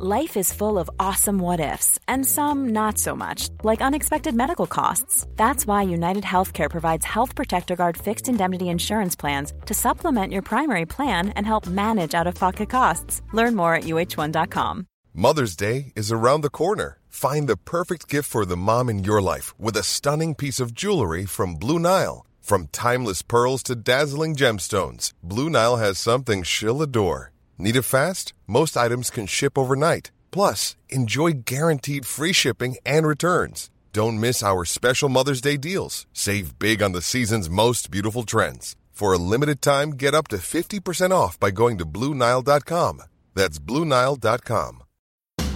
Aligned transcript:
Life 0.00 0.36
is 0.36 0.52
full 0.52 0.78
of 0.78 0.88
awesome 1.00 1.40
what 1.40 1.58
ifs, 1.58 1.98
and 2.06 2.24
some 2.24 2.68
not 2.68 2.98
so 2.98 3.16
much, 3.16 3.48
like 3.64 3.80
unexpected 3.80 4.32
medical 4.32 4.68
costs. 4.68 5.26
That's 5.34 5.66
why 5.66 5.82
United 5.82 6.22
Healthcare 6.22 6.70
provides 6.70 7.04
Health 7.04 7.34
Protector 7.34 7.74
Guard 7.74 7.96
fixed 7.96 8.28
indemnity 8.28 8.68
insurance 8.68 9.16
plans 9.16 9.52
to 9.66 9.74
supplement 9.74 10.32
your 10.32 10.42
primary 10.42 10.86
plan 10.86 11.30
and 11.30 11.44
help 11.44 11.66
manage 11.66 12.14
out 12.14 12.28
of 12.28 12.36
pocket 12.36 12.70
costs. 12.70 13.22
Learn 13.32 13.56
more 13.56 13.74
at 13.74 13.84
uh1.com. 13.84 14.86
Mother's 15.14 15.56
Day 15.56 15.92
is 15.96 16.12
around 16.12 16.42
the 16.42 16.50
corner. 16.50 17.00
Find 17.08 17.48
the 17.48 17.56
perfect 17.56 18.06
gift 18.06 18.30
for 18.30 18.46
the 18.46 18.56
mom 18.56 18.88
in 18.88 19.02
your 19.02 19.20
life 19.20 19.52
with 19.58 19.76
a 19.76 19.82
stunning 19.82 20.36
piece 20.36 20.60
of 20.60 20.74
jewelry 20.74 21.26
from 21.26 21.56
Blue 21.56 21.80
Nile. 21.80 22.24
From 22.40 22.68
timeless 22.68 23.22
pearls 23.22 23.64
to 23.64 23.74
dazzling 23.74 24.36
gemstones, 24.36 25.10
Blue 25.24 25.50
Nile 25.50 25.78
has 25.78 25.98
something 25.98 26.44
she'll 26.44 26.82
adore. 26.82 27.32
Need 27.58 27.74
it 27.74 27.82
fast? 27.82 28.32
Most 28.46 28.76
items 28.76 29.10
can 29.10 29.26
ship 29.26 29.58
overnight. 29.58 30.12
Plus, 30.30 30.76
enjoy 30.88 31.32
guaranteed 31.44 32.06
free 32.06 32.32
shipping 32.32 32.76
and 32.86 33.06
returns. 33.06 33.68
Don't 33.92 34.20
miss 34.20 34.42
our 34.44 34.64
special 34.64 35.08
Mother's 35.08 35.40
Day 35.40 35.56
deals. 35.56 36.06
Save 36.12 36.58
big 36.60 36.82
on 36.82 36.92
the 36.92 37.02
season's 37.02 37.50
most 37.50 37.90
beautiful 37.90 38.22
trends. 38.22 38.76
For 38.92 39.12
a 39.12 39.18
limited 39.18 39.60
time, 39.60 39.90
get 39.90 40.14
up 40.14 40.28
to 40.28 40.36
50% 40.36 41.10
off 41.10 41.38
by 41.40 41.50
going 41.50 41.78
to 41.78 41.86
BlueNile.com. 41.86 43.02
That's 43.34 43.58
BlueNile.com. 43.58 44.82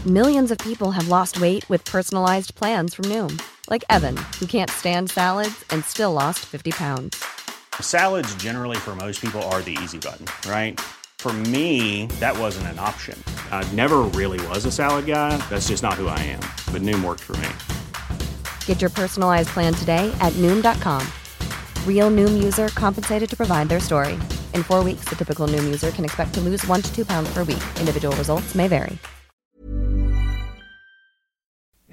Millions 0.07 0.51
of 0.51 0.59
people 0.59 0.91
have 0.91 1.07
lost 1.07 1.41
weight 1.41 1.69
with 1.71 1.85
personalized 1.85 2.57
plans 2.57 2.95
from 2.95 3.05
Noom, 3.05 3.41
like 3.71 3.85
Evan, 3.89 4.17
who 4.41 4.47
can't 4.47 4.71
stand 4.71 5.11
salads 5.11 5.65
and 5.71 5.85
still 5.85 6.13
lost 6.13 6.41
50 6.41 6.73
pounds. 6.73 7.25
Salads, 7.81 8.35
generally, 8.37 8.77
for 8.77 8.97
most 8.97 9.21
people, 9.21 9.41
are 9.53 9.63
the 9.63 9.79
easy 9.83 9.99
button, 9.99 10.27
right? 10.51 10.81
For 11.23 11.33
me, 11.33 12.07
that 12.19 12.37
wasn't 12.37 12.67
an 12.75 12.81
option. 12.81 13.17
I 13.53 13.63
never 13.75 13.99
really 14.01 14.45
was 14.49 14.65
a 14.65 14.73
salad 14.73 15.07
guy. 15.07 15.37
That's 15.49 15.69
just 15.69 15.81
not 15.81 15.95
who 15.95 16.09
I 16.09 16.19
am. 16.19 16.43
But 16.73 16.83
Noom 16.83 17.05
worked 17.05 17.21
for 17.21 17.37
me. 17.37 17.49
Get 18.67 18.81
your 18.81 18.91
personalized 18.91 19.51
plan 19.51 19.73
today 19.73 20.11
at 20.21 20.33
Noom.com. 20.43 21.07
Real 21.87 22.11
Noom 22.11 22.43
user 22.43 22.71
compensated 22.75 23.31
to 23.31 23.37
provide 23.37 23.69
their 23.69 23.79
story. 23.79 24.15
In 24.53 24.65
four 24.65 24.83
weeks, 24.83 25.05
the 25.09 25.15
typical 25.15 25.47
Noom 25.47 25.65
user 25.65 25.93
can 25.93 26.05
expect 26.05 26.35
to 26.35 26.41
lose 26.41 26.67
one 26.67 26.83
to 26.83 26.93
two 26.93 27.05
pounds 27.05 27.33
per 27.33 27.45
week. 27.45 27.63
Individual 27.79 28.17
results 28.17 28.57
may 28.57 28.67
vary. 28.67 28.99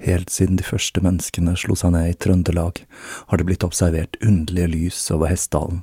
Helt 0.00 0.30
siden 0.30 0.56
de 0.56 0.64
første 0.64 1.00
menneskene 1.04 1.54
slo 1.60 1.76
seg 1.76 1.92
ned 1.92 2.08
i 2.08 2.16
Trøndelag, 2.16 2.82
har 3.28 3.38
det 3.38 3.46
blitt 3.46 3.62
observert 3.62 4.16
underlige 4.24 4.72
lys 4.72 5.10
over 5.12 5.28
Hessdalen. 5.28 5.82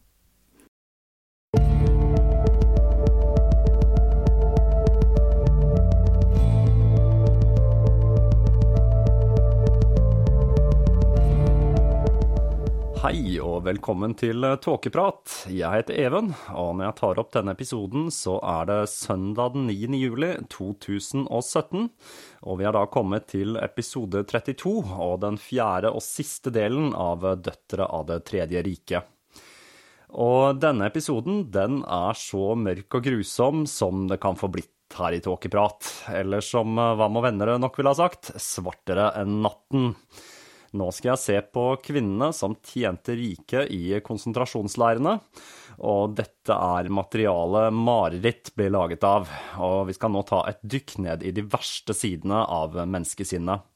Hei 13.01 13.39
og 13.41 13.63
velkommen 13.65 14.11
til 14.13 14.45
Tåkeprat. 14.61 15.47
Jeg 15.49 15.73
heter 15.73 15.95
Even, 16.03 16.27
og 16.53 16.75
når 16.77 16.83
jeg 16.85 16.95
tar 16.99 17.19
opp 17.23 17.31
denne 17.33 17.55
episoden, 17.55 18.03
så 18.13 18.35
er 18.45 18.67
det 18.69 18.91
søndag 18.91 19.55
den 19.55 19.63
9. 19.71 19.97
juli 19.97 20.27
2017. 20.53 21.87
Og 22.45 22.59
vi 22.59 22.67
har 22.67 22.75
da 22.77 22.83
kommet 22.93 23.25
til 23.31 23.57
episode 23.57 24.21
32 24.29 24.75
og 25.01 25.15
den 25.23 25.39
fjerde 25.41 25.89
og 25.89 26.05
siste 26.05 26.53
delen 26.53 26.91
av 26.93 27.25
Døtre 27.41 27.87
av 27.89 28.05
det 28.11 28.19
tredje 28.29 28.61
riket. 28.69 29.09
Og 30.13 30.59
denne 30.61 30.91
episoden, 30.91 31.47
den 31.49 31.81
er 31.81 32.13
så 32.21 32.51
mørk 32.53 32.99
og 32.99 33.07
grusom 33.09 33.65
som 33.65 34.05
det 34.11 34.19
kan 34.21 34.37
få 34.37 34.51
blitt 34.53 34.93
her 34.99 35.17
i 35.17 35.23
Tåkeprat. 35.25 35.89
Eller 36.21 36.45
som 36.45 36.77
Hva 36.77 37.09
må 37.09 37.25
venner 37.25 37.55
nok 37.57 37.81
ville 37.81 37.95
ha 37.95 37.97
sagt, 37.97 38.29
svartere 38.37 39.09
enn 39.23 39.41
natten. 39.47 39.95
Nå 40.71 40.87
skal 40.95 41.11
jeg 41.11 41.19
se 41.19 41.37
på 41.51 41.65
kvinnene 41.83 42.29
som 42.35 42.53
tjente 42.63 43.15
rike 43.19 43.65
i 43.75 43.97
konsentrasjonsleirene. 44.05 45.17
Og 45.83 46.13
dette 46.15 46.55
er 46.55 46.91
materialet 46.93 47.75
mareritt 47.75 48.53
blir 48.55 48.71
laget 48.71 49.03
av. 49.07 49.27
Og 49.59 49.89
vi 49.89 49.97
skal 49.97 50.13
nå 50.13 50.23
ta 50.27 50.45
et 50.47 50.61
dykk 50.63 50.95
ned 51.03 51.25
i 51.27 51.33
de 51.35 51.43
verste 51.43 51.95
sidene 51.97 52.45
av 52.45 52.77
menneskesinnet. 52.85 53.67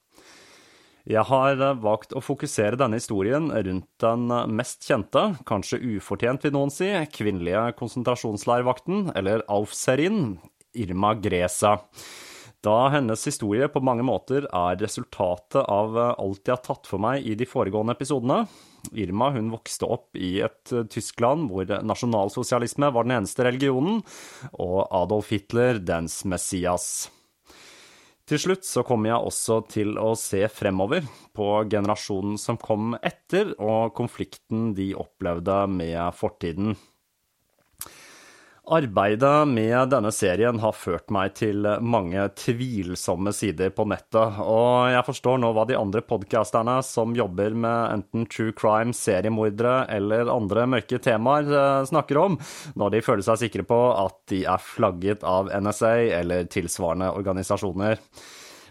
Jeg 1.05 1.21
har 1.29 1.59
valgt 1.83 2.15
å 2.17 2.23
fokusere 2.23 2.79
denne 2.81 2.97
historien 2.97 3.51
rundt 3.53 3.89
den 4.01 4.31
mest 4.57 4.87
kjente, 4.87 5.35
kanskje 5.45 5.77
ufortjent 5.99 6.47
vil 6.47 6.55
noen 6.55 6.73
si, 6.73 6.87
kvinnelige 7.13 7.75
konsentrasjonsleirvakten, 7.77 9.11
eller 9.13 9.43
Aufserin, 9.53 10.39
Irma 10.73 11.13
Gresa 11.21 11.75
da 12.65 12.89
hennes 12.95 13.25
historie 13.29 13.67
på 13.71 13.81
mange 13.85 14.05
måter 14.05 14.47
er 14.49 14.79
resultatet 14.81 15.61
av 15.61 15.97
alt 16.01 16.41
jeg 16.45 16.55
har 16.55 16.63
tatt 16.65 16.89
for 16.89 17.01
meg 17.01 17.25
i 17.25 17.35
de 17.37 17.47
foregående 17.49 17.93
episodene. 17.95 18.45
Irma 18.93 19.31
hun 19.33 19.51
vokste 19.53 19.87
opp 19.89 20.17
i 20.17 20.39
et 20.45 20.73
Tyskland 20.93 21.49
hvor 21.49 21.69
nasjonalsosialisme 21.85 22.91
var 22.93 23.07
den 23.07 23.17
eneste 23.19 23.45
religionen, 23.47 24.01
og 24.53 24.87
Adolf 24.93 25.31
Hitler 25.33 25.81
dens 25.81 26.23
Messias. 26.29 27.07
Til 28.25 28.41
slutt 28.41 28.65
så 28.65 28.81
kommer 28.81 29.11
jeg 29.11 29.29
også 29.29 29.59
til 29.69 29.99
å 30.01 30.15
se 30.17 30.41
fremover 30.49 31.05
på 31.37 31.49
generasjonen 31.69 32.39
som 32.41 32.57
kom 32.57 32.95
etter, 32.97 33.53
og 33.61 33.93
konflikten 33.97 34.71
de 34.77 34.95
opplevde 34.97 35.59
med 35.69 36.01
fortiden. 36.17 36.73
Arbeidet 38.65 39.47
med 39.47 39.91
denne 39.91 40.09
serien 40.09 40.57
har 40.57 40.73
ført 40.73 41.11
meg 41.13 41.35
til 41.37 41.67
mange 41.85 42.23
tvilsomme 42.39 43.29
sider 43.35 43.69
på 43.75 43.85
nettet, 43.85 44.39
og 44.41 44.89
jeg 44.89 45.05
forstår 45.05 45.37
nå 45.41 45.51
hva 45.53 45.67
de 45.69 45.77
andre 45.77 46.01
podcasterne 46.01 46.79
som 46.85 47.13
jobber 47.13 47.53
med 47.53 47.93
enten 47.93 48.25
true 48.25 48.55
crime, 48.57 48.95
seriemordere 48.97 49.83
eller 49.93 50.31
andre 50.33 50.65
mørke 50.71 50.97
temaer, 50.97 51.45
eh, 51.45 51.85
snakker 51.91 52.17
om, 52.23 52.39
når 52.73 52.95
de 52.95 53.03
føler 53.05 53.27
seg 53.27 53.43
sikre 53.43 53.67
på 53.69 53.79
at 54.01 54.17
de 54.33 54.41
er 54.49 54.65
flagget 54.71 55.21
av 55.21 55.53
NSA 55.53 55.93
eller 56.23 56.49
tilsvarende 56.49 57.11
organisasjoner. 57.13 58.01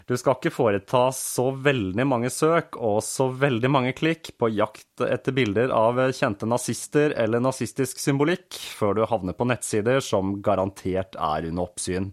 Du 0.05 0.13
skal 0.21 0.35
ikke 0.37 0.53
foreta 0.53 1.07
så 1.17 1.47
veldig 1.65 2.03
mange 2.05 2.29
søk 2.29 2.77
og 2.77 2.99
så 3.01 3.25
veldig 3.41 3.69
mange 3.73 3.93
klikk 3.97 4.35
på 4.37 4.51
jakt 4.53 5.01
etter 5.01 5.33
bilder 5.33 5.71
av 5.73 5.97
kjente 6.13 6.45
nazister 6.45 7.15
eller 7.17 7.41
nazistisk 7.41 7.97
symbolikk 8.03 8.53
før 8.77 8.99
du 8.99 9.07
havner 9.09 9.33
på 9.33 9.47
nettsider 9.49 10.03
som 10.05 10.35
garantert 10.45 11.17
er 11.17 11.49
under 11.49 11.65
oppsyn. 11.65 12.11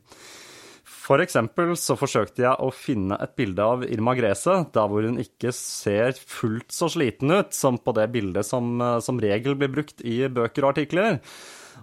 For 1.03 1.21
eksempel 1.21 1.75
så 1.77 1.99
forsøkte 1.99 2.47
jeg 2.47 2.65
å 2.65 2.71
finne 2.73 3.19
et 3.21 3.35
bilde 3.37 3.65
av 3.75 3.85
Irma 3.85 4.15
Grese, 4.17 4.55
der 4.73 4.89
hvor 4.89 5.05
hun 5.05 5.19
ikke 5.21 5.53
ser 5.53 6.15
fullt 6.17 6.73
så 6.73 6.89
sliten 6.95 7.35
ut 7.35 7.53
som 7.53 7.77
på 7.77 7.93
det 7.99 8.07
bildet 8.15 8.49
som 8.49 8.81
som 9.05 9.21
regel 9.21 9.59
blir 9.59 9.73
brukt 9.75 10.01
i 10.01 10.23
bøker 10.33 10.65
og 10.65 10.73
artikler. 10.73 11.21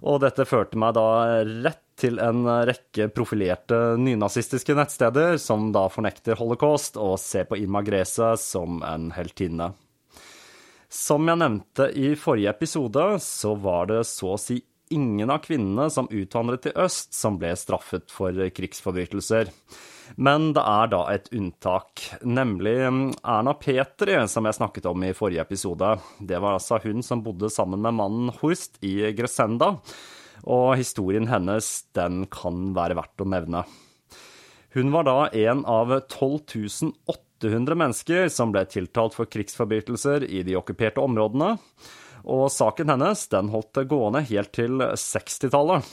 Og 0.02 0.24
dette 0.24 0.48
førte 0.48 0.80
meg 0.80 0.96
da 0.98 1.06
rett 1.46 1.86
til 2.00 2.20
en 2.24 2.48
rekke 2.68 3.10
profilerte 3.14 3.78
nynazistiske 4.00 4.76
nettsteder 4.78 5.38
som 5.42 5.70
da 5.76 5.86
fornekter 5.92 6.40
holocaust 6.40 6.98
og 7.00 7.18
ser 7.22 7.46
på 7.50 7.60
Irma 7.60 7.84
Grese 7.86 8.34
som 8.42 8.82
en 8.88 9.12
heltinne. 9.16 9.74
Som 10.90 11.28
jeg 11.30 11.38
nevnte 11.38 11.92
i 11.94 12.16
forrige 12.18 12.50
episode, 12.50 13.04
så 13.22 13.54
var 13.62 13.92
det 13.92 14.02
så 14.10 14.34
å 14.34 14.42
si 14.42 14.58
ingen 14.90 15.30
av 15.30 15.44
kvinnene 15.44 15.86
som 15.94 16.10
utvandret 16.10 16.64
til 16.66 16.74
øst, 16.82 17.14
som 17.14 17.38
ble 17.38 17.54
straffet 17.60 18.10
for 18.10 18.34
krigsforbrytelser. 18.34 19.52
Men 20.18 20.50
det 20.58 20.64
er 20.66 20.90
da 20.90 21.04
et 21.14 21.30
unntak, 21.38 22.02
nemlig 22.26 22.80
Erna 22.90 23.54
Petri, 23.54 24.16
som 24.26 24.48
jeg 24.50 24.58
snakket 24.58 24.90
om 24.90 25.06
i 25.06 25.14
forrige 25.14 25.46
episode. 25.46 25.92
Det 26.18 26.40
var 26.42 26.58
altså 26.58 26.82
hun 26.82 27.06
som 27.06 27.22
bodde 27.22 27.52
sammen 27.54 27.86
med 27.86 28.00
mannen 28.00 28.34
Horst 28.40 28.82
i 28.82 29.12
Gresenda, 29.14 29.76
og 30.44 30.76
historien 30.80 31.30
hennes, 31.32 31.70
den 31.98 32.26
kan 32.32 32.72
være 32.78 32.98
verdt 33.00 33.24
å 33.24 33.30
nevne. 33.30 33.64
Hun 34.76 34.92
var 34.94 35.08
da 35.08 35.18
en 35.34 35.64
av 35.66 35.96
12 36.12 36.92
800 37.10 37.78
mennesker 37.80 38.28
som 38.30 38.52
ble 38.54 38.66
tiltalt 38.70 39.16
for 39.16 39.30
krigsforbrytelser 39.32 40.28
i 40.28 40.44
de 40.46 40.58
okkuperte 40.60 41.02
områdene, 41.02 41.56
og 42.30 42.50
saken 42.52 42.92
hennes 42.92 43.24
den 43.32 43.50
holdt 43.54 43.80
gående 43.90 44.22
helt 44.28 44.52
til 44.54 44.84
60-tallet. 44.84 45.88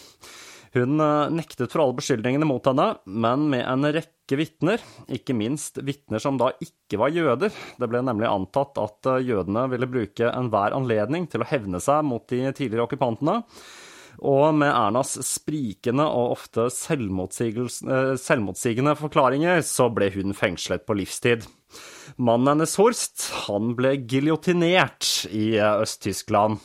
Hun 0.76 1.00
eh, 1.00 1.30
nektet 1.32 1.72
for 1.72 1.84
alle 1.84 1.96
beskyldningene 1.96 2.48
mot 2.48 2.66
henne, 2.68 2.90
men 3.08 3.46
med 3.52 3.64
en 3.64 3.88
rekke 3.96 4.36
vitner, 4.36 4.82
ikke 5.08 5.36
minst 5.36 5.80
vitner 5.86 6.20
som 6.20 6.36
da 6.40 6.50
ikke 6.60 6.98
var 7.00 7.14
jøder. 7.14 7.54
Det 7.80 7.88
ble 7.88 8.02
nemlig 8.04 8.28
antatt 8.28 8.76
at 8.82 9.08
eh, 9.14 9.22
jødene 9.30 9.64
ville 9.72 9.88
bruke 9.88 10.28
enhver 10.28 10.76
anledning 10.76 11.30
til 11.32 11.44
å 11.44 11.48
hevne 11.48 11.80
seg 11.80 12.04
mot 12.04 12.26
de 12.28 12.42
tidligere 12.50 12.84
okkupantene. 12.84 13.38
Og 14.24 14.54
med 14.56 14.70
Ernas 14.70 15.16
sprikende 15.26 16.06
og 16.08 16.36
ofte 16.36 16.68
eh, 16.68 18.14
selvmotsigende 18.20 18.96
forklaringer, 18.98 19.60
så 19.66 19.90
ble 19.92 20.10
hun 20.14 20.36
fengslet 20.36 20.86
på 20.86 20.96
livstid. 21.00 21.44
Mannen 22.16 22.54
hennes, 22.54 22.76
Horst, 22.80 23.28
han 23.48 23.74
ble 23.76 23.96
giljotinert 24.08 25.26
i 25.34 25.56
Øst-Tyskland. 25.60 26.62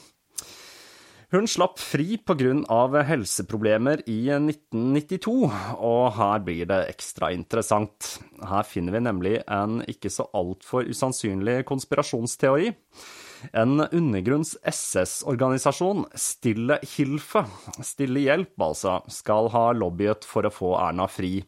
Hun 1.31 1.47
slapp 1.47 1.79
fri 1.79 2.17
pga. 2.19 3.03
helseproblemer 3.07 4.01
i 4.03 4.27
1992, 4.35 5.47
og 5.79 6.11
her 6.17 6.41
blir 6.43 6.67
det 6.67 6.89
ekstra 6.91 7.31
interessant. 7.31 8.17
Her 8.43 8.67
finner 8.67 8.97
vi 8.97 8.99
nemlig 8.99 9.37
en 9.47 9.79
ikke 9.87 10.11
så 10.11 10.27
altfor 10.35 10.91
usannsynlig 10.91 11.63
konspirasjonsteori. 11.65 12.73
En 13.57 13.81
undergrunns-SS-organisasjon, 13.81 16.05
Stille 16.15 16.79
Hilfe, 16.93 17.43
Stille 17.83 18.19
Hjelp 18.23 18.61
altså, 18.61 19.01
skal 19.11 19.49
ha 19.53 19.71
lobbyet 19.75 20.25
for 20.27 20.45
å 20.45 20.51
få 20.53 20.77
Erna 20.79 21.07
fri, 21.11 21.43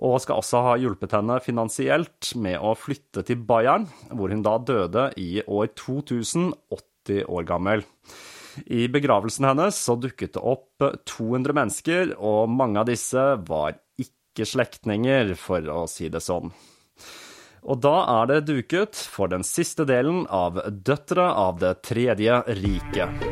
og 0.00 0.20
skal 0.24 0.36
også 0.40 0.58
ha 0.68 0.76
hjulpet 0.80 1.12
henne 1.16 1.40
finansielt 1.44 2.34
med 2.40 2.58
å 2.58 2.74
flytte 2.78 3.22
til 3.28 3.38
Bayern, 3.44 3.86
hvor 4.10 4.28
hun 4.32 4.42
da 4.46 4.58
døde 4.58 5.12
i 5.20 5.42
år 5.44 5.66
2000, 5.76 6.54
80 6.72 7.24
år 7.28 7.42
gammel. 7.48 7.84
I 8.70 8.86
begravelsen 8.92 9.48
hennes 9.48 9.76
så 9.76 9.96
dukket 9.98 10.36
det 10.36 10.42
opp 10.42 10.84
200 11.10 11.56
mennesker, 11.56 12.14
og 12.18 12.52
mange 12.52 12.80
av 12.80 12.86
disse 12.90 13.24
var 13.48 13.76
ikke 14.00 14.46
slektninger, 14.48 15.34
for 15.38 15.66
å 15.70 15.84
si 15.90 16.08
det 16.12 16.22
sånn. 16.24 16.52
Og 17.64 17.80
da 17.80 17.94
er 18.20 18.26
det 18.28 18.42
duket 18.50 18.98
for 19.08 19.30
den 19.32 19.44
siste 19.46 19.86
delen 19.88 20.26
av 20.28 20.60
Døtre 20.84 21.30
av 21.32 21.62
Det 21.62 21.78
tredje 21.86 22.42
riket. 22.60 23.24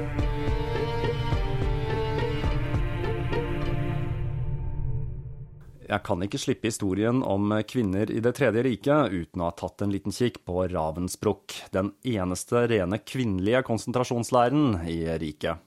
Jeg 5.93 6.01
kan 6.07 6.25
ikke 6.25 6.41
slippe 6.41 6.71
historien 6.71 7.21
om 7.21 7.53
kvinner 7.69 8.09
i 8.09 8.23
Det 8.25 8.33
tredje 8.39 8.63
riket 8.65 9.13
uten 9.13 9.43
å 9.43 9.51
ha 9.51 9.53
tatt 9.53 9.85
en 9.85 9.93
liten 9.93 10.15
kikk 10.17 10.41
på 10.49 10.65
Ravensbruk, 10.73 11.53
den 11.77 11.93
eneste 12.01 12.65
rene 12.73 13.03
kvinnelige 13.05 13.61
konsentrasjonsleiren 13.69 14.79
i 14.89 15.03
riket. 15.21 15.61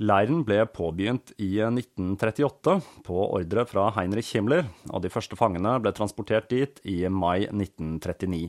Leiren 0.00 0.46
ble 0.48 0.62
påbegynt 0.72 1.34
i 1.36 1.58
1938 1.60 2.78
på 3.04 3.16
ordre 3.36 3.66
fra 3.68 3.90
Heinrich 3.98 4.30
Himmler, 4.32 4.64
og 4.88 5.02
de 5.04 5.10
første 5.12 5.36
fangene 5.36 5.74
ble 5.84 5.92
transportert 5.92 6.48
dit 6.48 6.80
i 6.88 7.02
mai 7.12 7.44
1939. 7.44 8.48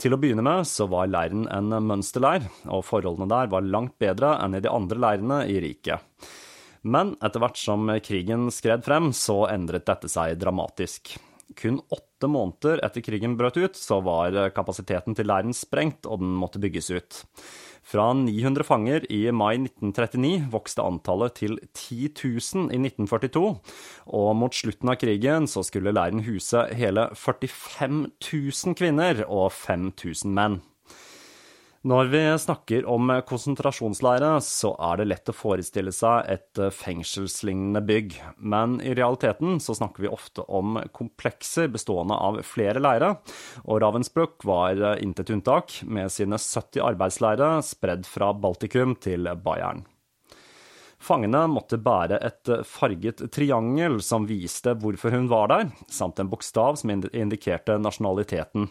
Til 0.00 0.16
å 0.16 0.20
begynne 0.20 0.44
med 0.44 0.64
så 0.68 0.86
var 0.88 1.12
leiren 1.12 1.44
en 1.52 1.76
mønsterleir, 1.84 2.48
og 2.72 2.86
forholdene 2.88 3.28
der 3.28 3.52
var 3.52 3.68
langt 3.68 3.98
bedre 4.00 4.32
enn 4.40 4.56
i 4.56 4.62
de 4.64 4.72
andre 4.72 5.02
leirene 5.04 5.42
i 5.52 5.60
riket. 5.60 6.00
Men 6.88 7.18
etter 7.20 7.42
hvert 7.42 7.60
som 7.60 7.92
krigen 8.00 8.48
skred 8.48 8.84
frem, 8.86 9.12
så 9.12 9.42
endret 9.52 9.84
dette 9.88 10.08
seg 10.08 10.38
dramatisk. 10.40 11.18
Kun 11.54 11.78
åtte 11.94 12.26
måneder 12.26 12.80
etter 12.82 13.04
krigen 13.06 13.36
brøt 13.38 13.56
ut, 13.60 13.78
så 13.78 14.00
var 14.02 14.34
kapasiteten 14.56 15.14
til 15.14 15.28
leiren 15.30 15.54
sprengt, 15.54 16.08
og 16.10 16.24
den 16.24 16.34
måtte 16.34 16.60
bygges 16.62 16.90
ut. 16.90 17.22
Fra 17.86 18.08
900 18.18 18.66
fanger 18.66 19.04
i 19.14 19.20
mai 19.30 19.54
1939 19.60 20.48
vokste 20.50 20.82
antallet 20.82 21.36
til 21.38 21.54
10 21.70 22.10
000 22.18 22.74
i 22.74 22.80
1942, 22.82 23.42
og 24.10 24.30
mot 24.34 24.58
slutten 24.58 24.90
av 24.90 24.98
krigen 24.98 25.46
så 25.46 25.62
skulle 25.62 25.94
leiren 25.94 26.24
huse 26.26 26.66
hele 26.74 27.06
45 27.14 28.08
000 28.18 28.74
kvinner 28.80 29.22
og 29.28 29.52
5000 29.54 30.34
menn. 30.34 30.58
Når 31.86 32.08
vi 32.10 32.20
snakker 32.42 32.86
om 32.90 33.12
konsentrasjonsleire, 33.28 34.32
så 34.42 34.72
er 34.88 34.98
det 34.98 35.04
lett 35.06 35.30
å 35.30 35.34
forestille 35.36 35.92
seg 35.94 36.26
et 36.34 36.60
fengselslignende 36.74 37.84
bygg, 37.86 38.16
men 38.42 38.80
i 38.82 38.96
realiteten 38.98 39.60
så 39.62 39.76
snakker 39.78 40.02
vi 40.02 40.10
ofte 40.10 40.42
om 40.50 40.80
komplekser 40.96 41.70
bestående 41.70 42.18
av 42.18 42.40
flere 42.42 42.82
leire, 42.82 43.14
og 43.62 43.84
Ravensbrück 43.84 44.42
var 44.50 44.82
intet 44.98 45.30
unntak, 45.30 45.78
med 45.86 46.10
sine 46.10 46.42
70 46.42 46.82
arbeidsleire 46.90 47.52
spredd 47.62 48.10
fra 48.10 48.34
Baltikum 48.34 48.98
til 48.98 49.30
Bayern. 49.46 49.86
Fangene 51.02 51.42
måtte 51.52 51.78
bære 51.78 52.18
et 52.24 52.50
farget 52.66 53.20
triangel 53.32 53.98
som 54.02 54.24
viste 54.26 54.72
hvorfor 54.80 55.12
hun 55.14 55.28
var 55.30 55.50
der, 55.52 55.68
samt 55.92 56.20
en 56.22 56.30
bokstav 56.32 56.78
som 56.80 56.92
indikerte 56.94 57.76
nasjonaliteten. 57.82 58.68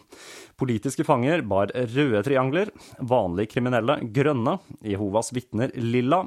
Politiske 0.58 1.06
fanger 1.06 1.44
bar 1.46 1.70
røde 1.94 2.22
triangler, 2.26 2.72
vanlige 2.98 3.54
kriminelle 3.54 4.00
grønne, 4.14 4.58
Jehovas 4.84 5.32
vitner 5.36 5.74
lilla, 5.78 6.24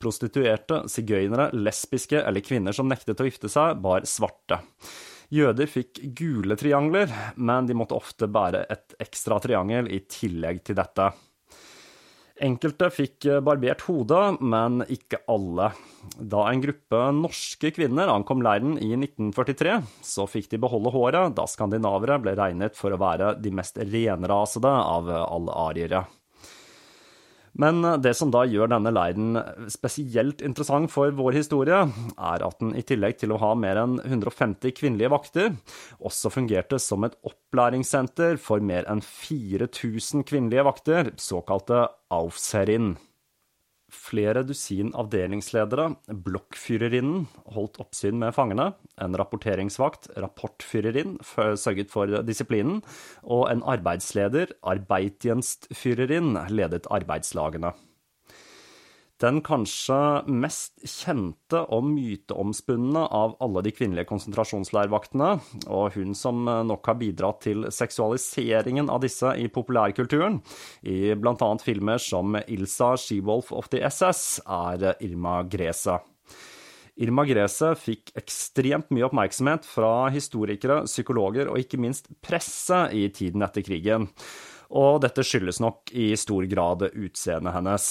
prostituerte, 0.00 0.84
sigøynere, 0.90 1.50
lesbiske 1.52 2.22
eller 2.22 2.44
kvinner 2.44 2.76
som 2.76 2.88
nektet 2.90 3.20
å 3.20 3.28
gifte 3.28 3.52
seg, 3.52 3.76
bar 3.84 4.08
svarte. 4.08 4.62
Jøder 5.34 5.68
fikk 5.70 6.00
gule 6.16 6.56
triangler, 6.60 7.12
men 7.36 7.68
de 7.68 7.76
måtte 7.76 7.96
ofte 7.96 8.28
bære 8.30 8.64
et 8.70 8.96
ekstra 9.02 9.40
triangel 9.42 9.88
i 9.92 10.02
tillegg 10.08 10.64
til 10.64 10.78
dette. 10.78 11.12
Enkelte 12.42 12.88
fikk 12.90 13.28
eh, 13.30 13.38
barbert 13.46 13.84
hodet, 13.86 14.40
men 14.42 14.82
ikke 14.90 15.20
alle. 15.30 15.68
Da 16.18 16.48
en 16.50 16.62
gruppe 16.64 17.02
norske 17.14 17.70
kvinner 17.76 18.10
ankom 18.10 18.42
leiren 18.42 18.74
i 18.82 18.90
1943, 18.96 19.76
så 20.02 20.26
fikk 20.26 20.50
de 20.50 20.58
beholde 20.64 20.90
håret, 20.94 21.36
da 21.38 21.46
skandinavere 21.46 22.18
ble 22.24 22.34
regnet 22.38 22.74
for 22.78 22.90
å 22.90 22.98
være 22.98 23.36
de 23.38 23.54
mest 23.54 23.78
renrasede 23.78 24.74
av 24.74 25.14
alle 25.14 25.62
ariere. 25.68 26.02
Men 27.60 27.84
det 28.02 28.16
som 28.18 28.32
da 28.34 28.42
gjør 28.50 28.72
denne 28.72 28.90
leiren 28.90 29.36
spesielt 29.70 30.42
interessant 30.42 30.90
for 30.90 31.14
vår 31.14 31.36
historie, 31.38 31.84
er 31.86 32.44
at 32.46 32.58
den 32.58 32.74
i 32.74 32.82
tillegg 32.86 33.20
til 33.20 33.34
å 33.34 33.38
ha 33.42 33.52
mer 33.58 33.78
enn 33.84 33.96
150 34.02 34.74
kvinnelige 34.74 35.12
vakter, 35.14 35.52
også 36.02 36.32
fungerte 36.34 36.80
som 36.82 37.06
et 37.06 37.14
opplæringssenter 37.22 38.40
for 38.42 38.64
mer 38.64 38.88
enn 38.90 39.04
4000 39.06 40.26
kvinnelige 40.26 40.66
vakter, 40.66 41.12
såkalte 41.20 41.86
Aufserin. 42.14 42.96
Flere 43.94 44.42
dusin 44.46 44.90
avdelingsledere, 44.98 45.86
blokkfyrerinnen, 46.26 47.24
holdt 47.54 47.78
oppsyn 47.82 48.18
med 48.20 48.34
fangene, 48.36 48.72
en 49.00 49.16
rapporteringsvakt, 49.18 50.10
rapportfyrerinn, 50.18 51.16
sørget 51.24 51.94
for 51.94 52.10
disiplinen, 52.26 52.82
og 53.22 53.46
en 53.52 53.64
arbeidsleder, 53.74 54.52
arbeidstjenstfyrerinn, 54.74 56.34
ledet 56.52 56.90
arbeidslagene. 56.92 57.72
Den 59.22 59.38
kanskje 59.46 59.96
mest 60.26 60.80
kjente 60.82 61.60
og 61.72 61.84
myteomspunne 61.86 63.04
av 63.14 63.36
alle 63.44 63.62
de 63.62 63.70
kvinnelige 63.70 64.08
konsentrasjonsleirvaktene, 64.10 65.28
og 65.70 65.94
hun 65.94 66.16
som 66.18 66.40
nok 66.42 66.90
har 66.90 66.98
bidratt 66.98 67.44
til 67.46 67.68
seksualiseringen 67.70 68.90
av 68.90 69.04
disse 69.04 69.30
i 69.38 69.46
populærkulturen, 69.54 70.40
i 70.82 71.14
annet 71.14 71.62
filmer 71.62 72.02
som 72.02 72.34
Ilsa 72.42 72.96
Shewolf 72.98 73.52
of 73.54 73.70
the 73.70 73.84
SS, 73.86 74.42
er 74.50 74.96
Irma 74.98 75.44
Grese. 75.46 76.00
Irma 76.98 77.24
Grese 77.26 77.72
fikk 77.78 78.12
ekstremt 78.18 78.90
mye 78.94 79.06
oppmerksomhet 79.06 79.66
fra 79.66 80.08
historikere, 80.14 80.82
psykologer 80.90 81.50
og 81.50 81.62
ikke 81.62 81.78
minst 81.82 82.10
presse 82.22 82.84
i 82.94 83.08
tiden 83.14 83.46
etter 83.46 83.66
krigen 83.66 84.10
og 84.74 84.98
dette 85.04 85.22
skyldes 85.22 85.60
nok 85.62 85.92
i 85.94 86.08
stor 86.18 86.42
grad 86.50 86.82
utseendet 86.90 87.54
hennes. 87.54 87.84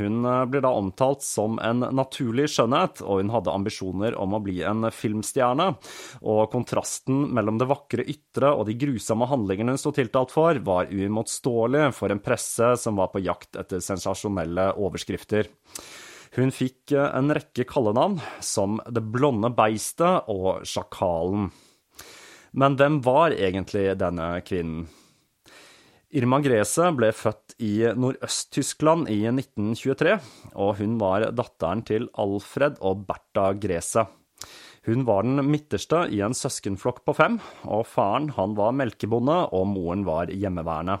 Hun 0.00 0.24
eh, 0.26 0.40
blir 0.50 0.64
da 0.64 0.72
omtalt 0.74 1.22
som 1.22 1.60
en 1.62 1.84
naturlig 1.94 2.48
skjønnhet, 2.50 3.04
og 3.06 3.22
hun 3.22 3.30
hadde 3.30 3.54
ambisjoner 3.54 4.16
om 4.18 4.34
å 4.34 4.42
bli 4.42 4.58
en 4.66 4.88
filmstjerne, 4.94 5.68
og 6.26 6.42
kontrasten 6.50 7.28
mellom 7.34 7.60
det 7.62 7.70
vakre 7.70 8.06
ytre 8.10 8.50
og 8.50 8.66
de 8.66 8.74
grusomme 8.80 9.30
handlingene 9.30 9.76
hun 9.76 9.80
sto 9.80 9.94
tiltalt 9.94 10.34
for, 10.34 10.58
var 10.66 10.90
uimotståelig 10.90 11.92
for 11.94 12.10
en 12.10 12.24
presse 12.24 12.74
som 12.82 12.98
var 12.98 13.12
på 13.14 13.22
jakt 13.22 13.54
etter 13.60 13.82
sensasjonelle 13.84 14.72
overskrifter. 14.74 15.52
Hun 16.34 16.50
fikk 16.52 16.92
en 16.98 17.30
rekke 17.34 17.64
kallenavn, 17.64 18.18
som 18.44 18.82
Det 18.90 19.06
blonde 19.06 19.54
beistet 19.54 20.28
og 20.28 20.66
Sjakalen. 20.66 21.48
Men 22.58 22.76
hvem 22.76 23.02
var 23.06 23.36
egentlig 23.36 23.92
denne 24.00 24.32
kvinnen? 24.42 24.88
Irma 26.16 26.38
Grese 26.40 26.86
ble 26.96 27.10
født 27.12 27.52
i 27.60 27.82
Nordøst-Tyskland 27.92 29.10
i 29.12 29.18
1923, 29.28 30.14
og 30.56 30.78
hun 30.78 30.94
var 31.02 31.26
datteren 31.36 31.82
til 31.84 32.06
Alfred 32.16 32.78
og 32.80 33.02
Bertha 33.10 33.50
Grese. 33.60 34.06
Hun 34.88 35.04
var 35.04 35.26
den 35.26 35.42
midterste 35.44 36.06
i 36.08 36.22
en 36.24 36.32
søskenflokk 36.32 37.02
på 37.04 37.12
fem, 37.18 37.36
og 37.68 37.84
faren 37.90 38.30
han 38.38 38.56
var 38.56 38.72
melkebonde 38.78 39.36
og 39.52 39.68
moren 39.68 40.06
var 40.08 40.32
hjemmeværende. 40.32 40.96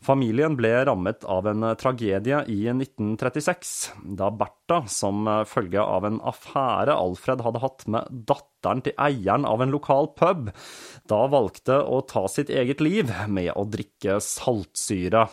Familien 0.00 0.54
ble 0.56 0.70
rammet 0.88 1.26
av 1.28 1.44
en 1.50 1.64
tragedie 1.76 2.38
i 2.48 2.62
1936, 2.72 3.72
da 4.16 4.30
Bertha, 4.32 4.78
som 4.88 5.28
følge 5.44 5.82
av 5.84 6.06
en 6.08 6.16
affære 6.24 6.94
Alfred 6.96 7.42
hadde 7.44 7.60
hatt 7.60 7.84
med 7.84 8.08
datteren 8.30 8.80
til 8.86 8.96
eieren 8.96 9.44
av 9.44 9.60
en 9.60 9.74
lokal 9.74 10.08
pub, 10.16 10.48
da 11.04 11.20
valgte 11.28 11.82
å 11.84 12.00
ta 12.08 12.24
sitt 12.32 12.48
eget 12.48 12.80
liv 12.80 13.12
med 13.28 13.52
å 13.52 13.66
drikke 13.68 14.16
saltsyre. 14.24 15.26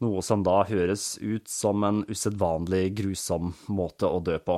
Noe 0.00 0.24
som 0.24 0.40
da 0.44 0.62
høres 0.68 1.14
ut 1.20 1.44
som 1.48 1.84
en 1.84 2.02
usedvanlig 2.08 2.90
grusom 2.96 3.52
måte 3.68 4.08
å 4.08 4.24
dø 4.24 4.40
på. 4.40 4.56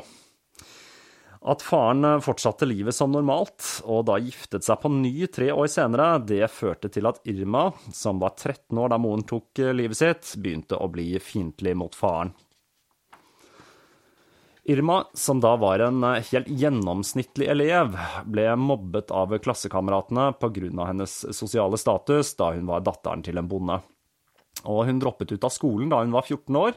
At 1.41 1.63
faren 1.63 2.05
eh, 2.05 2.21
fortsatte 2.21 2.67
livet 2.67 2.95
som 2.95 3.13
normalt, 3.15 3.63
og 3.87 4.09
da 4.11 4.19
giftet 4.19 4.67
seg 4.67 4.81
på 4.83 4.91
ny 4.91 5.15
tre 5.31 5.53
år 5.55 5.71
senere, 5.71 6.17
det 6.19 6.49
førte 6.51 6.91
til 6.91 7.07
at 7.11 7.21
Irma, 7.31 7.69
som 7.95 8.19
var 8.23 8.35
13 8.35 8.79
år 8.79 8.91
da 8.91 8.99
moren 8.99 9.23
tok 9.29 9.63
eh, 9.63 9.75
livet 9.77 10.01
sitt, 10.01 10.35
begynte 10.43 10.79
å 10.79 10.91
bli 10.91 11.13
fiendtlig 11.23 11.77
mot 11.79 11.95
faren. 11.95 12.35
Irma, 14.69 15.07
som 15.15 15.39
da 15.41 15.55
var 15.57 15.81
en 15.81 16.03
eh, 16.05 16.27
helt 16.33 16.51
gjennomsnittlig 16.51 17.47
elev, 17.55 17.95
ble 18.27 18.51
mobbet 18.59 19.15
av 19.15 19.33
klassekameratene 19.39 20.33
pga. 20.43 20.89
hennes 20.91 21.15
sosiale 21.37 21.79
status 21.79 22.35
da 22.37 22.51
hun 22.57 22.67
var 22.69 22.83
datteren 22.85 23.23
til 23.23 23.39
en 23.39 23.49
bonde. 23.49 23.79
Og 24.67 24.85
hun 24.91 24.99
droppet 24.99 25.33
ut 25.33 25.47
av 25.47 25.55
skolen 25.55 25.89
da 25.89 26.03
hun 26.03 26.13
var 26.13 26.27
14 26.27 26.59
år, 26.59 26.75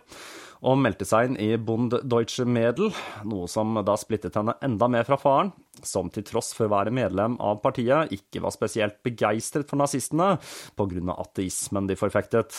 og 0.62 0.77
meldte 0.77 1.08
seg 1.10 1.32
inn 1.32 1.38
i 1.41 1.56
Bund 1.58 1.96
Deutsche 2.06 2.46
Medel, 2.46 2.91
noe 3.25 3.48
som 3.50 3.80
da 3.86 3.96
splittet 3.98 4.38
henne 4.38 4.53
enda 4.62 4.89
mer 4.91 5.08
fra 5.08 5.18
faren, 5.22 5.50
som 5.82 6.12
til 6.13 6.25
tross 6.27 6.51
for 6.53 6.68
å 6.68 6.75
være 6.75 6.94
medlem 6.94 7.39
av 7.41 7.63
partiet 7.63 8.13
ikke 8.13 8.44
var 8.46 8.53
spesielt 8.53 9.00
begeistret 9.06 9.70
for 9.70 9.82
nazistene 9.82 10.36
av 10.38 11.18
ateismen 11.18 11.89
de 11.89 11.98
forfektet. 11.98 12.53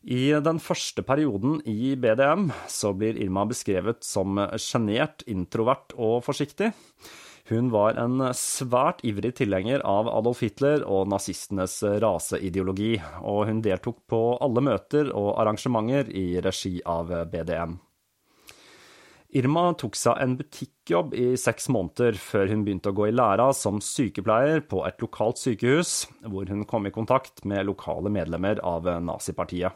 I 0.00 0.32
den 0.40 0.58
første 0.64 1.04
perioden 1.04 1.60
i 1.68 1.94
BDM 1.94 2.48
så 2.72 2.94
blir 2.96 3.18
Irma 3.20 3.44
beskrevet 3.46 4.00
som 4.06 4.40
sjenert, 4.56 5.22
introvert 5.28 5.92
og 5.94 6.24
forsiktig. 6.24 6.72
Hun 7.50 7.72
var 7.74 7.96
en 7.98 8.22
svært 8.38 9.00
ivrig 9.02 9.32
tilhenger 9.40 9.82
av 9.82 10.06
Adolf 10.06 10.44
Hitler 10.44 10.84
og 10.86 11.08
nazistenes 11.10 11.80
raseideologi, 11.82 12.92
og 13.26 13.48
hun 13.48 13.62
deltok 13.64 14.04
på 14.06 14.20
alle 14.38 14.62
møter 14.62 15.10
og 15.10 15.32
arrangementer 15.42 16.12
i 16.14 16.38
regi 16.44 16.76
av 16.86 17.10
BDM. 17.32 17.74
Irma 19.34 19.64
tok 19.78 19.98
seg 19.98 20.22
en 20.22 20.38
butikkjobb 20.38 21.12
i 21.18 21.26
seks 21.38 21.66
måneder 21.74 22.16
før 22.22 22.54
hun 22.54 22.62
begynte 22.66 22.94
å 22.94 22.98
gå 22.98 23.10
i 23.10 23.14
læra 23.18 23.50
som 23.54 23.82
sykepleier 23.82 24.62
på 24.70 24.84
et 24.86 25.02
lokalt 25.02 25.42
sykehus, 25.42 26.06
hvor 26.22 26.46
hun 26.50 26.62
kom 26.70 26.86
i 26.86 26.94
kontakt 26.94 27.42
med 27.42 27.66
lokale 27.66 28.14
medlemmer 28.14 28.62
av 28.62 28.86
nazipartiet. 29.02 29.74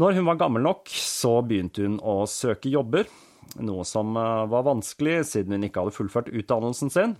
Når 0.00 0.16
hun 0.16 0.28
var 0.32 0.40
gammel 0.40 0.64
nok, 0.64 0.88
så 0.92 1.42
begynte 1.44 1.84
hun 1.84 2.00
å 2.00 2.22
søke 2.28 2.72
jobber, 2.72 3.08
noe 3.56 3.84
som 3.88 4.16
eh, 4.16 4.44
var 4.52 4.66
vanskelig 4.66 5.22
siden 5.32 5.56
hun 5.56 5.66
ikke 5.68 5.84
hadde 5.84 5.96
fullført 5.96 6.30
utdannelsen 6.32 6.92
sin. 6.92 7.16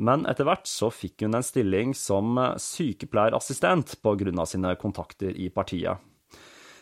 Men 0.00 0.24
etter 0.30 0.48
hvert 0.48 0.68
så 0.68 0.88
fikk 0.92 1.26
hun 1.26 1.36
en 1.36 1.46
stilling 1.46 1.94
som 1.96 2.38
eh, 2.40 2.56
sykepleierassistent 2.60 3.98
av 4.02 4.48
sine 4.50 4.74
kontakter 4.80 5.36
i 5.36 5.50
partiet. 5.52 6.00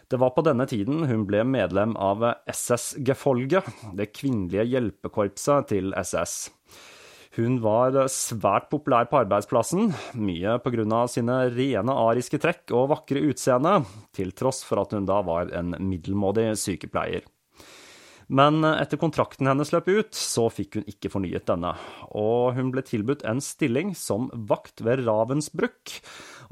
Det 0.09 0.17
var 0.17 0.33
på 0.33 0.41
denne 0.47 0.65
tiden 0.65 1.03
hun 1.05 1.27
ble 1.29 1.43
medlem 1.45 1.93
av 2.01 2.23
SS-gefolget, 2.49 3.67
det 3.93 4.09
kvinnelige 4.17 4.65
hjelpekorpset 4.65 5.69
til 5.75 5.93
SS. 6.01 6.49
Hun 7.37 7.59
var 7.61 7.93
svært 8.11 8.71
populær 8.73 9.05
på 9.11 9.21
arbeidsplassen, 9.21 9.93
mye 10.17 10.57
av 10.57 11.13
sine 11.13 11.37
rene 11.53 11.93
ariske 12.09 12.41
trekk 12.41 12.73
og 12.73 12.89
vakre 12.95 13.21
utseende, 13.29 13.83
til 14.17 14.33
tross 14.33 14.65
for 14.65 14.81
at 14.81 14.97
hun 14.97 15.07
da 15.07 15.21
var 15.27 15.53
en 15.53 15.77
middelmådig 15.77 16.55
sykepleier. 16.57 17.29
Men 18.29 18.61
etter 18.61 19.01
kontrakten 19.01 19.49
hennes 19.49 19.71
løp 19.73 19.87
ut, 19.89 20.11
så 20.13 20.51
fikk 20.53 20.77
hun 20.77 20.89
ikke 20.91 21.09
fornyet 21.09 21.47
denne, 21.49 21.71
og 22.13 22.59
hun 22.59 22.69
ble 22.75 22.83
tilbudt 22.85 23.25
en 23.25 23.41
stilling 23.41 23.95
som 23.97 24.29
vakt 24.51 24.83
ved 24.85 25.07
Ravensbrück, 25.07 25.95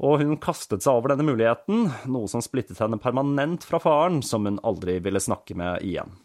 og 0.01 0.23
hun 0.23 0.39
kastet 0.41 0.81
seg 0.81 0.97
over 0.97 1.13
denne 1.13 1.27
muligheten, 1.27 1.91
noe 2.09 2.31
som 2.31 2.41
splittet 2.41 2.81
henne 2.81 2.97
permanent 3.01 3.65
fra 3.67 3.81
faren, 3.83 4.23
som 4.25 4.49
hun 4.49 4.57
aldri 4.65 4.97
ville 5.05 5.21
snakke 5.21 5.57
med 5.57 5.85
igjen. 5.85 6.17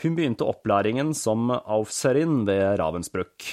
Hun 0.00 0.16
begynte 0.16 0.48
opplæringen 0.48 1.12
som 1.16 1.52
Aufserin 1.52 2.42
ved 2.48 2.80
Ravensbrück 2.80 3.52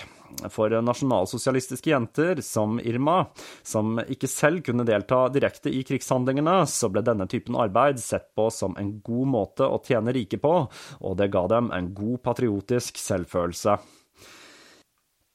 for 0.54 0.74
nasjonalsosialistiske 0.82 1.92
jenter 1.92 2.42
som 2.46 2.80
Irma, 2.80 3.26
som 3.64 4.00
ikke 4.02 4.30
selv 4.32 4.66
kunne 4.66 4.86
delta 4.88 5.24
direkte 5.34 5.72
i 5.74 5.84
krigshandlingene, 5.88 6.62
så 6.68 6.90
ble 6.92 7.04
denne 7.06 7.28
typen 7.32 7.58
arbeid 7.60 8.02
sett 8.02 8.32
på 8.36 8.50
som 8.54 8.78
en 8.80 8.98
god 9.04 9.32
måte 9.36 9.68
å 9.68 9.82
tjene 9.86 10.14
rike 10.16 10.42
på, 10.42 10.54
og 11.00 11.18
det 11.20 11.32
ga 11.34 11.48
dem 11.52 11.72
en 11.76 11.94
god 11.96 12.22
patriotisk 12.26 13.02
selvfølelse. 13.02 13.80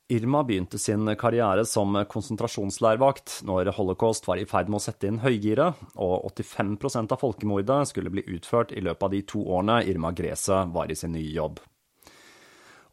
Irma 0.09 0.45
begynte 0.47 0.79
sin 0.79 1.09
karriere 1.19 1.65
som 1.67 1.97
konsentrasjonsleirvakt 2.07 3.41
når 3.49 3.73
holocaust 3.75 4.29
var 4.29 4.39
i 4.39 4.47
ferd 4.47 4.71
med 4.71 4.79
å 4.79 4.85
sette 4.85 5.11
inn 5.11 5.19
høygiret, 5.19 5.81
og 5.99 6.29
85% 6.31 7.17
av 7.17 7.23
folkemordet 7.25 7.81
skulle 7.91 8.13
bli 8.15 8.23
utført 8.37 8.71
i 8.71 8.85
løpet 8.87 9.09
av 9.09 9.17
de 9.17 9.25
to 9.27 9.43
årene 9.43 9.81
Irma 9.91 10.15
Grese 10.15 10.63
var 10.71 10.93
i 10.93 10.99
sin 10.99 11.17
nye 11.17 11.33
jobb. 11.35 11.59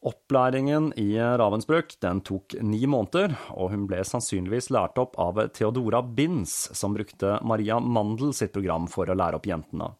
Opplæringen 0.03 0.89
i 0.99 1.15
Ravensbrück 1.15 1.95
den 2.03 2.19
tok 2.27 2.57
ni 2.59 2.81
måneder, 2.89 3.37
og 3.55 3.71
hun 3.71 3.85
ble 3.87 4.01
sannsynligvis 4.03 4.67
lært 4.75 4.99
opp 4.99 5.15
av 5.21 5.39
Theodora 5.55 6.01
Binz, 6.03 6.55
som 6.75 6.97
brukte 6.97 7.37
Maria 7.47 7.79
Mandel 7.79 8.33
sitt 8.35 8.51
program 8.51 8.89
for 8.91 9.07
å 9.07 9.15
lære 9.15 9.39
opp 9.39 9.47
jentene. 9.47 9.93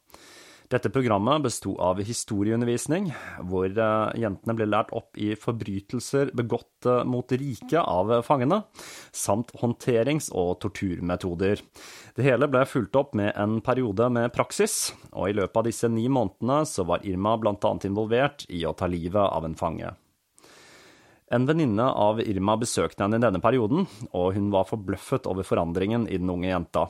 Dette 0.74 0.90
programmet 0.90 1.44
besto 1.44 1.76
av 1.78 2.00
historieundervisning, 2.02 3.12
hvor 3.46 3.68
eh, 3.70 4.14
jentene 4.18 4.56
ble 4.58 4.66
lært 4.66 4.90
opp 4.96 5.20
i 5.22 5.36
forbrytelser 5.38 6.32
begått 6.34 6.88
eh, 6.90 7.04
mot 7.06 7.30
riket 7.30 7.78
av 7.84 8.10
fangene, 8.26 8.64
samt 9.14 9.52
håndterings- 9.62 10.32
og 10.34 10.56
torturmetoder. 10.64 11.62
Det 12.18 12.26
hele 12.26 12.50
ble 12.50 12.64
fulgt 12.66 12.98
opp 12.98 13.14
med 13.20 13.36
en 13.38 13.60
periode 13.62 14.08
med 14.16 14.34
praksis, 14.34 14.96
og 15.12 15.30
i 15.30 15.36
løpet 15.38 15.62
av 15.62 15.68
disse 15.70 15.92
ni 15.94 16.08
månedene 16.10 16.64
så 16.66 16.88
var 16.90 17.06
Irma 17.06 17.36
annet 17.38 17.86
involvert 17.92 18.48
i 18.50 18.64
å 18.66 18.74
ta 18.74 18.90
livet 18.90 19.22
av 19.22 19.46
en 19.46 19.60
fange. 19.60 19.94
En 21.30 21.46
venninne 21.46 21.86
av 21.86 22.18
Irma 22.26 22.58
besøkte 22.58 23.06
henne 23.06 23.22
i 23.22 23.28
denne 23.28 23.44
perioden, 23.46 23.86
og 24.10 24.34
hun 24.34 24.50
var 24.54 24.66
forbløffet 24.74 25.30
over 25.30 25.46
forandringen 25.46 26.10
i 26.10 26.18
den 26.18 26.34
unge 26.34 26.50
jenta. 26.50 26.88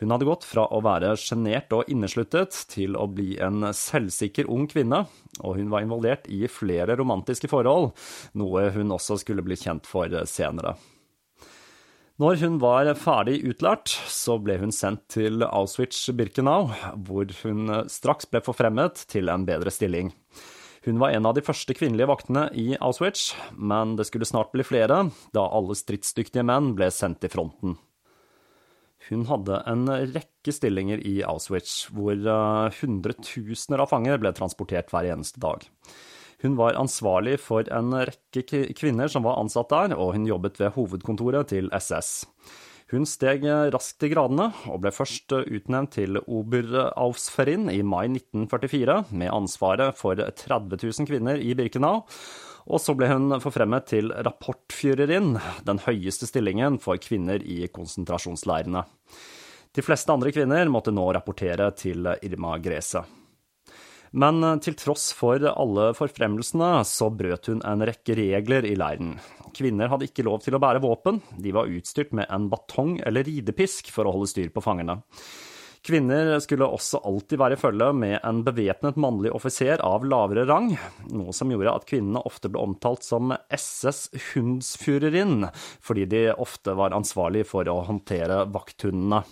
Hun 0.00 0.10
hadde 0.10 0.26
gått 0.26 0.46
fra 0.46 0.64
å 0.74 0.80
være 0.82 1.12
sjenert 1.20 1.70
og 1.76 1.90
innesluttet 1.92 2.56
til 2.72 2.96
å 2.98 3.06
bli 3.06 3.36
en 3.42 3.68
selvsikker 3.70 4.48
ung 4.50 4.66
kvinne, 4.70 5.04
og 5.38 5.60
hun 5.60 5.70
var 5.70 5.84
involvert 5.84 6.26
i 6.26 6.48
flere 6.50 6.96
romantiske 6.98 7.50
forhold, 7.50 7.92
noe 8.34 8.66
hun 8.74 8.90
også 8.96 9.20
skulle 9.22 9.44
bli 9.46 9.58
kjent 9.60 9.86
for 9.86 10.10
senere. 10.26 10.74
Når 12.22 12.36
hun 12.44 12.58
var 12.62 12.86
ferdig 12.94 13.40
utlært, 13.42 13.90
så 13.90 14.36
ble 14.38 14.60
hun 14.60 14.74
sendt 14.74 15.08
til 15.16 15.42
Auschwitz-Birkenau, 15.46 16.68
hvor 17.06 17.30
hun 17.42 17.72
straks 17.90 18.30
ble 18.30 18.42
forfremmet 18.46 19.06
til 19.10 19.30
en 19.32 19.46
bedre 19.46 19.72
stilling. 19.74 20.12
Hun 20.84 21.00
var 21.02 21.14
en 21.14 21.26
av 21.26 21.34
de 21.34 21.42
første 21.42 21.74
kvinnelige 21.74 22.10
vaktene 22.10 22.44
i 22.54 22.76
Auschwitz, 22.76 23.32
men 23.56 23.96
det 23.98 24.06
skulle 24.10 24.30
snart 24.30 24.52
bli 24.54 24.66
flere, 24.66 25.08
da 25.34 25.48
alle 25.48 25.74
stridsdyktige 25.78 26.46
menn 26.46 26.74
ble 26.78 26.90
sendt 26.94 27.22
til 27.24 27.34
fronten. 27.34 27.78
Hun 29.10 29.26
hadde 29.28 29.60
en 29.68 29.84
rekke 30.14 30.52
stillinger 30.54 31.02
i 31.04 31.18
Auschwitz, 31.28 31.90
hvor 31.92 32.16
eh, 32.16 32.76
hundretusener 32.80 33.82
av 33.84 33.92
fanger 33.92 34.20
ble 34.22 34.32
transportert 34.36 34.92
hver 34.92 35.10
eneste 35.12 35.42
dag. 35.42 35.66
Hun 36.44 36.56
var 36.60 36.76
ansvarlig 36.76 37.38
for 37.40 37.68
en 37.72 37.92
rekke 38.04 38.44
kvinner 38.76 39.08
som 39.12 39.24
var 39.24 39.38
ansatt 39.40 39.70
der, 39.72 39.96
og 39.96 40.14
hun 40.16 40.28
jobbet 40.28 40.60
ved 40.60 40.74
hovedkontoret 40.76 41.52
til 41.52 41.70
SS. 41.72 42.24
Hun 42.92 43.06
steg 43.08 43.46
raskt 43.72 44.04
i 44.04 44.10
gradene, 44.12 44.50
og 44.68 44.82
ble 44.84 44.92
først 44.92 45.32
utnevnt 45.32 45.94
til 45.96 46.20
Oberaufsferin 46.20 47.70
i 47.72 47.80
mai 47.80 48.06
1944, 48.10 48.98
med 49.16 49.32
ansvaret 49.32 49.96
for 49.96 50.20
30 50.20 50.76
000 50.84 51.08
kvinner 51.08 51.40
i 51.40 51.56
Birkenau, 51.56 52.04
og 52.64 52.80
så 52.80 52.94
ble 52.96 53.10
hun 53.10 53.34
forfremmet 53.42 53.88
til 53.92 54.12
rapportführerin, 54.12 55.34
den 55.66 55.82
høyeste 55.84 56.28
stillingen 56.30 56.78
for 56.82 57.00
kvinner 57.02 57.42
i 57.44 57.66
konsentrasjonsleirene. 57.68 58.84
De 59.74 59.82
fleste 59.82 60.14
andre 60.14 60.32
kvinner 60.32 60.70
måtte 60.70 60.94
nå 60.94 61.04
rapportere 61.12 61.68
til 61.76 62.06
Irma 62.22 62.56
Grese. 62.62 63.02
Men 64.14 64.38
til 64.62 64.76
tross 64.78 65.08
for 65.18 65.42
alle 65.50 65.88
forfremmelsene, 65.98 66.84
så 66.86 67.08
brøt 67.10 67.50
hun 67.50 67.64
en 67.66 67.82
rekke 67.82 68.14
regler 68.14 68.68
i 68.68 68.76
leiren. 68.78 69.16
Kvinner 69.54 69.90
hadde 69.90 70.06
ikke 70.06 70.24
lov 70.26 70.44
til 70.44 70.54
å 70.54 70.60
bære 70.62 70.82
våpen, 70.84 71.18
de 71.34 71.50
var 71.54 71.70
utstyrt 71.70 72.14
med 72.14 72.30
en 72.30 72.46
batong 72.52 73.00
eller 73.02 73.26
ridepisk 73.26 73.90
for 73.94 74.06
å 74.06 74.14
holde 74.14 74.30
styr 74.30 74.54
på 74.54 74.62
fangene. 74.62 75.00
Kvinner 75.84 76.38
skulle 76.40 76.64
også 76.64 77.02
alltid 77.04 77.36
være 77.36 77.58
i 77.58 77.60
følge 77.60 77.90
med 77.92 78.14
en 78.24 78.38
bevæpnet 78.46 78.96
mannlig 78.96 79.34
offiser 79.36 79.82
av 79.84 80.06
lavere 80.08 80.46
rang, 80.48 80.70
noe 81.12 81.34
som 81.36 81.52
gjorde 81.52 81.74
at 81.76 81.84
kvinnene 81.90 82.22
ofte 82.24 82.48
ble 82.48 82.62
omtalt 82.64 83.04
som 83.04 83.34
SS 83.52 84.06
Hundsführerin, 84.30 85.50
fordi 85.84 86.08
de 86.08 86.22
ofte 86.40 86.72
var 86.78 86.96
ansvarlig 86.96 87.44
for 87.50 87.68
å 87.68 87.82
håndtere 87.84 88.46
vakthundene. 88.54 89.26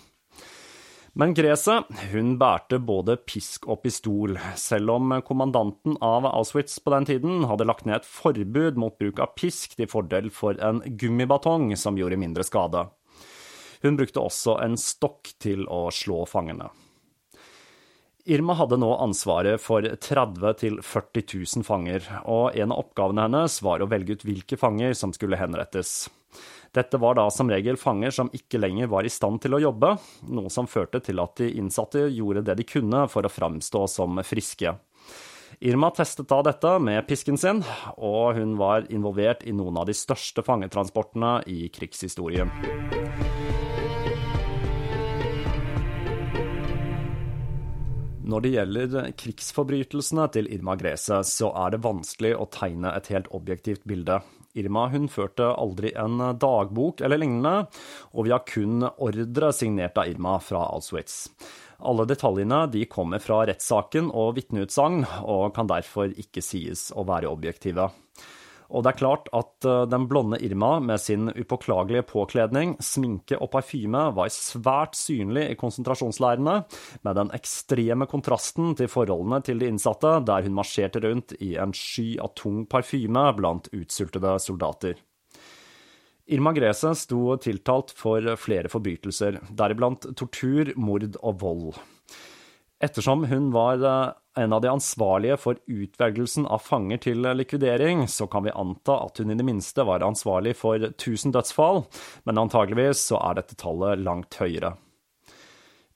Men 1.17 1.33
Grese 1.37 1.79
hun 2.11 2.35
bærte 2.41 2.77
både 2.81 3.17
pisk 3.25 3.65
og 3.65 3.81
pistol, 3.81 4.37
selv 4.57 4.93
om 4.93 5.17
kommandanten 5.25 5.97
av 6.05 6.29
Auschwitz 6.29 6.77
på 6.81 6.93
den 6.93 7.09
tiden 7.09 7.45
hadde 7.49 7.65
lagt 7.69 7.89
ned 7.89 8.03
et 8.03 8.09
forbud 8.09 8.77
mot 8.81 8.97
bruk 9.01 9.25
av 9.25 9.33
pisk 9.37 9.73
til 9.77 9.89
fordel 9.89 10.29
for 10.33 10.57
en 10.61 10.85
gummibatong 10.85 11.71
som 11.77 11.97
gjorde 11.97 12.21
mindre 12.21 12.45
skade. 12.45 12.91
Hun 13.83 13.99
brukte 13.99 14.23
også 14.23 14.57
en 14.63 14.77
stokk 14.79 15.33
til 15.43 15.67
å 15.67 15.89
slå 15.91 16.23
fangene. 16.29 16.69
Irma 18.23 18.55
hadde 18.55 18.77
nå 18.79 18.87
ansvaret 19.03 19.59
for 19.59 19.83
30 19.83 20.79
000-40 20.79 21.25
000 21.59 21.65
fanger, 21.67 22.05
og 22.23 22.55
en 22.55 22.71
av 22.71 22.85
oppgavene 22.85 23.25
hennes 23.25 23.57
var 23.65 23.83
å 23.83 23.89
velge 23.91 24.15
ut 24.15 24.23
hvilke 24.23 24.55
fanger 24.59 24.95
som 24.95 25.11
skulle 25.11 25.39
henrettes. 25.41 26.05
Dette 26.73 26.97
var 26.97 27.19
da 27.19 27.27
som 27.29 27.51
regel 27.51 27.75
fanger 27.77 28.15
som 28.15 28.31
ikke 28.33 28.61
lenger 28.63 28.87
var 28.89 29.03
i 29.03 29.11
stand 29.11 29.43
til 29.43 29.57
å 29.57 29.61
jobbe, 29.65 29.91
noe 30.31 30.49
som 30.49 30.71
førte 30.71 31.03
til 31.03 31.19
at 31.19 31.35
de 31.43 31.51
innsatte 31.59 32.07
gjorde 32.15 32.45
det 32.47 32.55
de 32.61 32.69
kunne 32.69 33.03
for 33.11 33.27
å 33.27 33.33
framstå 33.33 33.83
som 33.91 34.23
friske. 34.23 34.71
Irma 35.59 35.91
testet 35.93 36.31
da 36.31 36.39
dette 36.47 36.77
med 36.81 37.03
pisken 37.11 37.37
sin, 37.37 37.59
og 37.99 38.39
hun 38.39 38.55
var 38.57 38.87
involvert 38.87 39.43
i 39.43 39.53
noen 39.53 39.83
av 39.83 39.91
de 39.91 39.99
største 39.99 40.47
fangetransportene 40.47 41.41
i 41.51 41.67
krigshistorien. 41.75 43.02
Når 48.23 48.43
det 48.43 48.51
gjelder 48.53 49.09
krigsforbrytelsene 49.19 50.29
til 50.31 50.47
Irma 50.55 50.77
Grese, 50.79 51.17
så 51.27 51.49
er 51.59 51.73
det 51.73 51.81
vanskelig 51.83 52.31
å 52.39 52.47
tegne 52.47 52.93
et 52.95 53.09
helt 53.11 53.27
objektivt 53.35 53.83
bilde. 53.89 54.21
Irma 54.55 54.85
hun 54.93 55.09
førte 55.11 55.49
aldri 55.59 55.91
en 55.99 56.21
dagbok 56.39 57.01
eller 57.03 57.19
lignende, 57.19 57.65
og 58.13 58.27
vi 58.27 58.31
har 58.31 58.45
kun 58.47 58.85
ordre 58.85 59.49
signert 59.51 59.99
av 59.99 60.07
Irma 60.13 60.37
fra 60.39 60.61
Auschwitz. 60.71 61.25
Alle 61.83 62.05
detaljene 62.07 62.61
de 62.71 62.85
kommer 62.87 63.19
fra 63.19 63.41
rettssaken 63.49 64.07
og 64.15 64.37
vitneutsagn, 64.37 65.03
og 65.27 65.51
kan 65.57 65.67
derfor 65.67 66.13
ikke 66.15 66.45
sies 66.45 66.93
å 66.95 67.03
være 67.09 67.33
objektive. 67.33 67.89
Og 68.73 68.81
det 68.81 68.93
er 68.93 68.97
klart 68.97 69.29
at 69.37 69.67
eh, 69.69 69.83
den 69.89 70.07
blonde 70.09 70.39
Irma 70.41 70.79
med 70.81 71.01
sin 71.01 71.29
upåklagelige 71.29 72.07
påkledning, 72.09 72.73
sminke 72.81 73.37
og 73.37 73.51
parfyme 73.53 74.07
var 74.17 74.33
svært 74.33 74.97
synlig 74.97 75.45
i 75.51 75.57
konsentrasjonsleirene, 75.59 76.57
med 77.05 77.19
den 77.19 77.31
ekstreme 77.37 78.09
kontrasten 78.09 78.73
til 78.79 78.89
forholdene 78.89 79.43
til 79.45 79.61
de 79.61 79.69
innsatte, 79.69 80.15
der 80.25 80.47
hun 80.47 80.57
marsjerte 80.57 81.03
rundt 81.05 81.35
i 81.39 81.53
en 81.61 81.75
sky 81.77 82.15
av 82.23 82.33
tung 82.39 82.63
parfyme 82.69 83.27
blant 83.37 83.69
utsultede 83.77 84.35
soldater. 84.41 84.97
Irma 86.33 86.53
Grese 86.55 86.93
sto 86.95 87.35
tiltalt 87.43 87.91
for 87.99 88.25
flere 88.39 88.71
forbrytelser, 88.71 89.41
deriblant 89.53 90.07
tortur, 90.17 90.71
mord 90.79 91.19
og 91.19 91.41
vold. 91.43 91.81
Ettersom 92.83 93.27
hun 93.29 93.51
var 93.53 93.85
eh, 93.85 94.13
en 94.35 94.53
av 94.53 94.61
de 94.61 94.71
ansvarlige 94.71 95.37
for 95.37 95.59
utvelgelsen 95.69 96.47
av 96.49 96.63
fanger 96.65 97.01
til 97.05 97.27
likvidering, 97.37 98.07
så 98.07 98.27
kan 98.27 98.47
vi 98.47 98.55
anta 98.55 98.97
at 99.05 99.21
hun 99.21 99.33
i 99.33 99.37
det 99.37 99.45
minste 99.45 99.85
var 99.85 100.05
ansvarlig 100.05 100.55
for 100.57 100.81
1000 100.89 101.35
dødsfall, 101.35 101.83
men 102.25 102.41
antageligvis 102.41 103.05
så 103.11 103.21
er 103.21 103.41
dette 103.41 103.59
tallet 103.59 104.01
langt 104.01 104.39
høyere. 104.41 104.75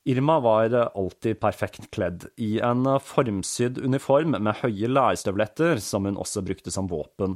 Irma 0.07 0.37
var 0.39 0.71
alltid 0.95 1.39
perfekt 1.39 1.89
kledd, 1.91 2.29
i 2.39 2.61
en 2.63 2.85
formsydd 3.03 3.81
uniform 3.83 4.37
med 4.37 4.61
høye 4.61 4.87
lærstøvletter 4.87 5.81
som 5.83 6.07
hun 6.07 6.15
også 6.15 6.45
brukte 6.47 6.71
som 6.71 6.87
våpen. 6.87 7.35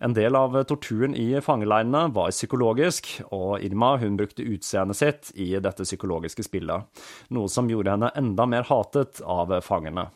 En 0.00 0.14
del 0.16 0.38
av 0.38 0.56
torturen 0.70 1.12
i 1.18 1.34
fangeleirene 1.44 2.06
var 2.16 2.32
psykologisk, 2.32 3.10
og 3.28 3.60
Irma 3.66 3.96
hun 4.00 4.16
brukte 4.16 4.46
utseendet 4.46 4.96
sitt 4.96 5.32
i 5.36 5.50
dette 5.60 5.84
psykologiske 5.84 6.46
spillet, 6.46 6.88
noe 7.34 7.52
som 7.52 7.68
gjorde 7.68 7.98
henne 7.98 8.12
enda 8.16 8.48
mer 8.48 8.64
hatet 8.70 9.20
av 9.26 9.52
fangerne. 9.66 10.06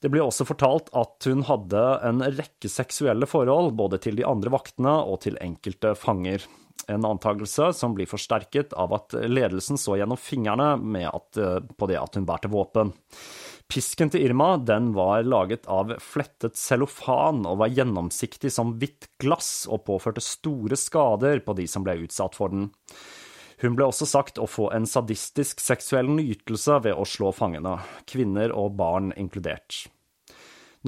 Det 0.00 0.08
ble 0.08 0.22
også 0.24 0.46
fortalt 0.48 0.88
at 0.96 1.28
hun 1.28 1.44
hadde 1.44 1.82
en 2.08 2.24
rekke 2.24 2.70
seksuelle 2.72 3.28
forhold 3.28 3.74
både 3.76 4.00
til 4.00 4.16
de 4.16 4.24
andre 4.24 4.52
vaktene 4.52 4.96
og 5.04 5.20
til 5.26 5.36
enkelte 5.44 5.92
fanger. 5.98 6.46
En 6.88 7.04
antakelse 7.04 7.68
som 7.76 7.92
blir 7.94 8.08
forsterket 8.08 8.72
av 8.72 8.94
at 8.96 9.14
ledelsen 9.28 9.78
så 9.78 9.98
gjennom 10.00 10.18
fingrene 10.18 11.04
at, 11.04 11.36
på 11.76 11.90
det 11.90 12.00
at 12.00 12.16
hun 12.16 12.26
bærte 12.28 12.50
våpen. 12.50 12.94
Pisken 13.70 14.10
til 14.10 14.24
Irma 14.26 14.56
den 14.56 14.88
var 14.96 15.22
laget 15.22 15.68
av 15.70 15.92
flettet 16.02 16.56
cellofan 16.58 17.44
og 17.46 17.60
var 17.60 17.70
gjennomsiktig 17.70 18.50
som 18.50 18.72
hvitt 18.80 19.06
glass 19.22 19.68
og 19.70 19.84
påførte 19.86 20.24
store 20.24 20.78
skader 20.80 21.44
på 21.44 21.54
de 21.60 21.68
som 21.70 21.84
ble 21.86 22.00
utsatt 22.02 22.34
for 22.40 22.50
den. 22.50 22.70
Hun 23.60 23.76
ble 23.76 23.90
også 23.90 24.08
sagt 24.08 24.40
å 24.40 24.48
få 24.48 24.70
en 24.72 24.86
sadistisk 24.88 25.60
seksuell 25.60 26.08
nytelse 26.08 26.78
ved 26.86 26.96
å 26.96 27.04
slå 27.04 27.32
fangene, 27.36 27.76
kvinner 28.08 28.54
og 28.56 28.72
barn 28.78 29.12
inkludert. 29.20 29.84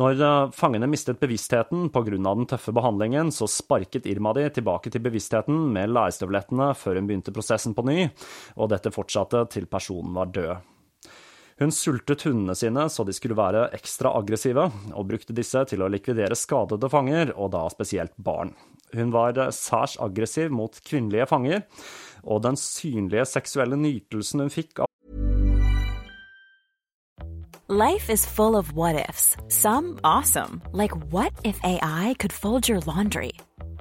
Når 0.01 0.23
eh, 0.25 0.53
fangene 0.57 0.89
mistet 0.89 1.21
bevisstheten 1.21 1.91
pga. 1.93 2.17
den 2.17 2.47
tøffe 2.49 2.73
behandlingen, 2.73 3.29
så 3.33 3.45
sparket 3.45 4.07
Irma 4.09 4.33
de 4.33 4.49
tilbake 4.49 4.91
til 4.91 5.05
bevisstheten 5.05 5.69
med 5.75 5.93
lærstøvlettene 5.93 6.73
før 6.73 6.97
hun 6.97 7.11
begynte 7.11 7.35
prosessen 7.35 7.77
på 7.77 7.85
ny, 7.85 8.09
og 8.57 8.73
dette 8.73 8.91
fortsatte 8.95 9.45
til 9.53 9.69
personen 9.69 10.15
var 10.17 10.33
død. 10.33 10.69
Hun 11.61 11.71
sultet 11.71 12.25
hundene 12.25 12.57
sine 12.57 12.87
så 12.91 13.05
de 13.05 13.13
skulle 13.13 13.37
være 13.37 13.69
ekstra 13.77 14.15
aggressive, 14.17 14.65
og 14.97 15.11
brukte 15.11 15.37
disse 15.37 15.61
til 15.69 15.85
å 15.85 15.91
likvidere 15.93 16.39
skadede 16.41 16.89
fanger, 16.89 17.35
og 17.37 17.53
da 17.53 17.67
spesielt 17.71 18.17
barn. 18.17 18.55
Hun 18.97 19.13
var 19.13 19.37
særs 19.53 19.99
aggressiv 20.01 20.51
mot 20.53 20.81
kvinnelige 20.89 21.29
fanger, 21.29 21.63
og 22.23 22.43
den 22.43 22.57
synlige 22.57 23.25
seksuelle 23.25 23.77
nytelsen 23.77 24.41
hun 24.41 24.51
fikk 24.51 24.85
av 24.85 24.89
Life 27.69 28.11
is 28.11 28.27
full 28.27 28.55
of 28.55 28.73
what 28.73 29.09
ifs. 29.09 29.35
Some 29.49 29.99
awesome, 30.05 30.61
like 30.73 30.93
what 31.11 31.33
if 31.43 31.59
AI 31.65 32.15
could 32.19 32.33
fold 32.33 32.69
your 32.69 32.81
laundry? 32.81 33.33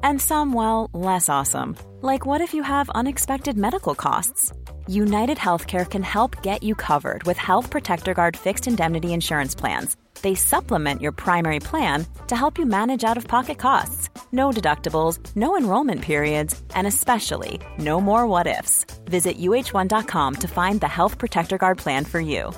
And 0.02 0.22
some, 0.22 0.54
well, 0.54 0.90
less 0.94 1.28
awesome, 1.28 1.76
like 2.02 2.26
what 2.26 2.40
if 2.40 2.54
you 2.54 2.64
have 2.64 2.90
unexpected 2.92 3.58
medical 3.58 3.94
costs? 3.94 4.54
United 4.88 5.38
Healthcare 5.38 5.86
can 5.90 6.04
help 6.04 6.42
get 6.42 6.64
you 6.64 6.74
covered 6.74 7.24
with 7.24 7.38
Health 7.38 7.70
Protector 7.70 8.14
Guard 8.14 8.38
fixed 8.38 8.66
indemnity 8.66 9.14
insurance 9.14 9.56
plans. 9.56 9.98
They 10.22 10.36
supplement 10.36 11.02
your 11.02 11.12
primary 11.12 11.60
plan 11.60 12.06
to 12.28 12.36
help 12.36 12.58
you 12.58 12.66
manage 12.66 13.04
out 13.04 13.18
of 13.18 13.28
pocket 13.28 13.58
costs. 13.58 14.10
No 14.32 14.52
deductibles, 14.52 15.20
no 15.36 15.58
enrollment 15.58 16.02
periods, 16.02 16.62
and 16.76 16.88
especially 16.88 17.60
no 17.78 18.00
more 18.00 18.28
what 18.28 18.48
ifs. 18.48 18.86
Visit 19.06 19.38
uh1.com 19.38 20.36
to 20.36 20.48
find 20.48 20.82
the 20.82 20.88
Health 20.88 21.18
Protector 21.18 21.58
Guard 21.58 21.78
plan 21.78 22.06
for 22.06 22.20
you. 22.20 22.52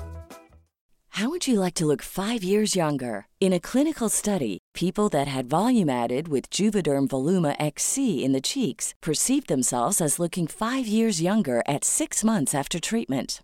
How 1.17 1.30
would 1.30 1.45
you 1.45 1.60
like 1.60 1.76
to 1.76 1.86
look 1.86 2.02
five 2.02 2.43
years 2.43 2.76
younger? 2.76 3.28
In 3.39 3.54
a 3.54 3.60
clinical 3.60 4.10
study, 4.10 4.58
people 4.73 5.10
that 5.10 5.28
had 5.28 5.45
volume 5.45 5.88
added 5.88 6.28
with 6.28 6.49
Juvederm 6.49 7.08
Voluma 7.08 7.56
XC 7.60 8.26
in 8.26 8.32
the 8.32 8.41
cheeks 8.41 8.95
perceived 8.99 9.47
themselves 9.47 10.02
as 10.02 10.17
looking 10.17 10.47
five 10.47 10.88
years 10.88 11.21
younger 11.21 11.62
at 11.67 11.86
six 11.86 12.23
months 12.23 12.56
after 12.56 12.80
treatment. 12.80 13.43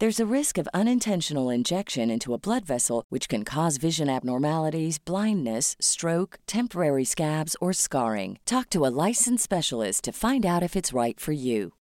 There's 0.00 0.18
a 0.18 0.34
risk 0.34 0.56
of 0.56 0.66
unintentional 0.72 1.50
injection 1.50 2.10
into 2.10 2.32
a 2.32 2.38
blood 2.38 2.64
vessel, 2.64 3.04
which 3.10 3.28
can 3.28 3.44
cause 3.44 3.76
vision 3.76 4.08
abnormalities, 4.08 4.98
blindness, 4.98 5.76
stroke, 5.78 6.38
temporary 6.46 7.04
scabs, 7.04 7.54
or 7.60 7.74
scarring. 7.74 8.38
Talk 8.46 8.70
to 8.70 8.86
a 8.86 8.94
licensed 9.08 9.44
specialist 9.44 10.04
to 10.04 10.12
find 10.12 10.46
out 10.46 10.62
if 10.62 10.74
it's 10.74 10.94
right 10.94 11.20
for 11.20 11.32
you. 11.32 11.72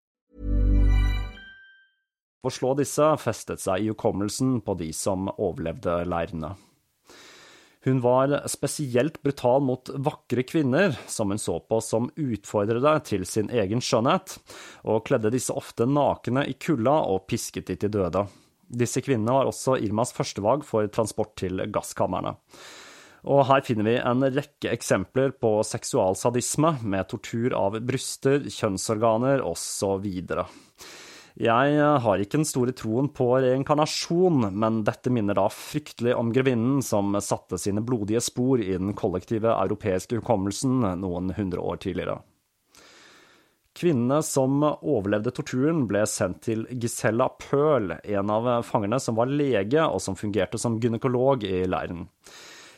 Slå 2.49 2.75
disse 2.75 3.07
festet 3.23 3.63
seg 3.63 3.85
i 3.85 3.91
hukommelsen 3.93 4.63
på 4.67 4.75
de 4.75 4.91
som 4.93 5.29
overlevde 5.37 6.01
leirene. 6.09 6.57
Hun 7.87 8.01
var 8.03 8.33
spesielt 8.51 9.21
brutal 9.23 9.63
mot 9.63 9.91
vakre 9.95 10.43
kvinner, 10.43 10.97
som 11.07 11.31
hun 11.31 11.39
så 11.39 11.61
på 11.63 11.79
som 11.85 12.11
utfordrere 12.19 12.97
til 13.07 13.23
sin 13.29 13.53
egen 13.55 13.83
skjønnhet, 13.85 14.35
og 14.83 15.05
kledde 15.07 15.31
disse 15.35 15.55
ofte 15.55 15.87
nakne 15.87 16.43
i 16.51 16.57
kulda 16.59 16.97
og 17.07 17.29
pisket 17.31 17.71
de 17.71 17.79
til 17.79 17.95
døde. 17.95 18.27
Disse 18.69 19.01
kvinnene 19.01 19.39
var 19.39 19.49
også 19.49 19.79
Irmas 19.81 20.13
førstevalg 20.13 20.67
for 20.67 20.91
transport 20.93 21.37
til 21.41 21.63
gasskamrene. 21.73 22.35
Og 23.29 23.45
her 23.49 23.63
finner 23.67 23.87
vi 23.87 23.97
en 23.99 24.27
rekke 24.27 24.71
eksempler 24.71 25.33
på 25.41 25.59
seksualsadisme, 25.67 26.77
med 26.83 27.09
tortur 27.11 27.55
av 27.57 27.79
bryster, 27.85 28.47
kjønnsorganer 28.47 29.43
osv. 29.47 30.07
Jeg 31.39 31.83
har 32.03 32.19
ikke 32.19 32.41
den 32.41 32.49
store 32.49 32.73
troen 32.75 33.13
på 33.15 33.29
reinkarnasjon, 33.45 34.49
men 34.59 34.81
dette 34.83 35.13
minner 35.15 35.39
da 35.39 35.45
fryktelig 35.55 36.17
om 36.19 36.33
grevinnen 36.35 36.81
som 36.83 37.15
satte 37.23 37.61
sine 37.63 37.85
blodige 37.87 38.19
spor 38.27 38.59
i 38.59 38.73
den 38.73 38.91
kollektive 38.99 39.53
europeiske 39.55 40.19
hukommelsen 40.19 40.83
noen 40.99 41.31
hundre 41.37 41.63
år 41.63 41.79
tidligere. 41.85 42.19
Kvinnene 43.79 44.19
som 44.27 44.65
overlevde 44.67 45.31
torturen, 45.31 45.85
ble 45.87 46.03
sendt 46.11 46.41
til 46.49 46.65
Gisella 46.75 47.29
Pøhl, 47.39 47.93
en 48.03 48.33
av 48.35 48.49
fangerne 48.67 48.99
som 48.99 49.15
var 49.15 49.31
lege 49.31 49.85
og 49.87 50.03
som 50.03 50.19
fungerte 50.19 50.59
som 50.59 50.81
gynekolog 50.83 51.47
i 51.47 51.61
leiren. 51.71 52.09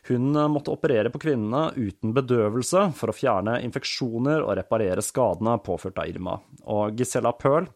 Hun 0.09 0.33
måtte 0.53 0.73
operere 0.73 1.11
på 1.13 1.21
kvinnene 1.21 1.75
uten 1.77 2.15
bedøvelse 2.17 2.87
for 2.97 3.13
å 3.13 3.17
fjerne 3.17 3.59
infeksjoner 3.67 4.41
og 4.41 4.57
reparere 4.59 5.05
skadene 5.05 5.59
påført 5.65 6.01
av 6.01 6.09
Irma. 6.09 6.39
Og 6.73 6.97
Gisela 6.97 7.35
Pøhl 7.37 7.69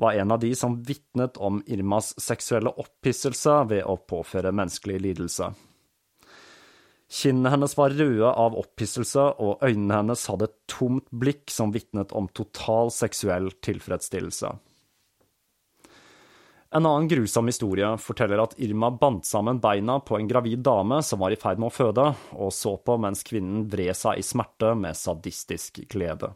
var 0.00 0.18
en 0.18 0.34
av 0.34 0.42
de 0.42 0.52
som 0.58 0.78
vitnet 0.86 1.40
om 1.42 1.62
Irmas 1.66 2.12
seksuelle 2.22 2.72
opphisselse 2.78 3.60
ved 3.72 3.84
å 3.90 3.98
påføre 3.98 4.54
menneskelig 4.54 5.00
lidelse. 5.08 5.50
Kinnene 7.14 7.52
hennes 7.52 7.76
var 7.78 7.92
røde 7.94 8.30
av 8.30 8.56
opphisselse, 8.58 9.24
og 9.38 9.62
øynene 9.62 10.00
hennes 10.00 10.24
hadde 10.30 10.48
et 10.48 10.56
tomt 10.70 11.06
blikk 11.12 11.52
som 11.52 11.74
vitnet 11.74 12.14
om 12.16 12.30
total 12.34 12.90
seksuell 12.94 13.52
tilfredsstillelse. 13.62 14.54
En 16.74 16.86
annen 16.86 17.08
grusom 17.08 17.46
historie 17.46 17.86
forteller 18.02 18.40
at 18.42 18.56
Irma 18.58 18.88
bandt 18.90 19.28
sammen 19.30 19.60
beina 19.62 20.00
på 20.02 20.16
en 20.18 20.26
gravid 20.26 20.58
dame 20.66 20.96
som 21.06 21.20
var 21.22 21.30
i 21.30 21.38
ferd 21.38 21.60
med 21.62 21.70
å 21.70 21.74
føde, 21.74 22.06
og 22.34 22.50
så 22.50 22.72
på 22.82 22.96
mens 22.98 23.22
kvinnen 23.22 23.68
vred 23.70 23.94
seg 23.94 24.18
i 24.18 24.26
smerte 24.26 24.72
med 24.74 24.98
sadistisk 24.98 25.84
glede. 25.94 26.32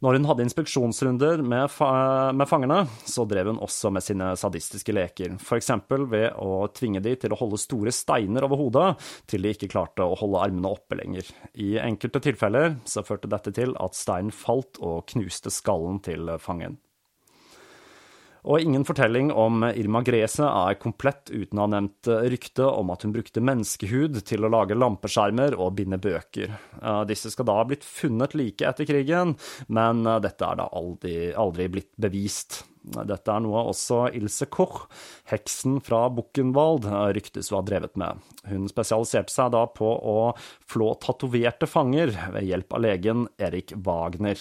Når 0.00 0.16
hun 0.16 0.30
hadde 0.30 0.46
inspeksjonsrunder 0.46 1.44
med, 1.44 1.68
fa 1.68 1.90
med, 2.32 2.48
fangene, 2.48 2.80
så 3.04 3.28
drev 3.28 3.52
hun 3.52 3.60
også 3.60 3.92
med 3.92 4.06
sine 4.08 4.32
sadistiske 4.40 4.96
leker, 4.96 5.36
eksempel 5.58 6.08
ved 6.08 6.40
å 6.40 6.64
tvinge 6.72 7.04
de 7.04 7.12
til 7.20 7.36
å 7.36 7.42
holde 7.42 7.60
store 7.60 7.92
steiner 7.92 8.48
over 8.48 8.64
hodet 8.64 8.88
til 9.28 9.44
de 9.44 9.52
ikke 9.52 9.68
klarte 9.76 10.00
å 10.00 10.16
holde 10.16 10.46
armene 10.48 10.72
oppe 10.72 10.96
lenger. 10.96 11.28
I 11.60 11.74
enkelte 11.84 12.24
tilfeller 12.24 12.78
så 12.88 13.04
førte 13.04 13.28
dette 13.28 13.52
til 13.52 13.76
at 13.76 14.00
steinen 14.00 14.32
falt 14.32 14.80
og 14.80 15.10
knuste 15.12 15.52
skallen 15.52 16.00
til 16.08 16.38
fangen. 16.40 16.80
Og 18.48 18.62
ingen 18.64 18.86
fortelling 18.88 19.28
om 19.36 19.64
Irma 19.68 20.00
Grese 20.06 20.46
er 20.46 20.78
komplett 20.80 21.28
uten 21.28 21.58
å 21.58 21.66
ha 21.66 21.72
nevnt 21.74 22.08
ryktet 22.32 22.64
om 22.64 22.92
at 22.94 23.04
hun 23.04 23.12
brukte 23.12 23.42
menneskehud 23.44 24.22
til 24.24 24.46
å 24.46 24.52
lage 24.52 24.78
lampeskjermer 24.78 25.58
og 25.60 25.74
binde 25.76 26.00
bøker. 26.00 26.54
Disse 27.10 27.32
skal 27.34 27.50
da 27.50 27.58
ha 27.60 27.66
blitt 27.68 27.84
funnet 27.84 28.36
like 28.38 28.64
etter 28.64 28.88
krigen, 28.88 29.36
men 29.68 30.02
dette 30.24 30.46
er 30.46 30.60
da 30.62 30.70
aldri, 30.72 31.14
aldri 31.36 31.68
blitt 31.76 31.92
bevist. 32.00 32.62
Dette 32.80 33.28
er 33.28 33.42
noe 33.44 33.66
også 33.68 34.06
Ilse 34.16 34.48
Koch, 34.48 34.86
heksen 35.28 35.82
fra 35.84 36.06
Buchenwald, 36.08 36.88
ryktes 37.12 37.52
å 37.52 37.58
ha 37.58 37.66
drevet 37.66 37.98
med. 38.00 38.22
Hun 38.48 38.64
spesialiserte 38.72 39.34
seg 39.34 39.52
da 39.52 39.66
på 39.68 39.84
å 39.84 40.32
flå 40.64 40.94
tatoverte 41.04 41.68
fanger 41.68 42.14
ved 42.32 42.48
hjelp 42.48 42.72
av 42.72 42.86
legen 42.86 43.28
Erik 43.36 43.76
Wagner. 43.84 44.40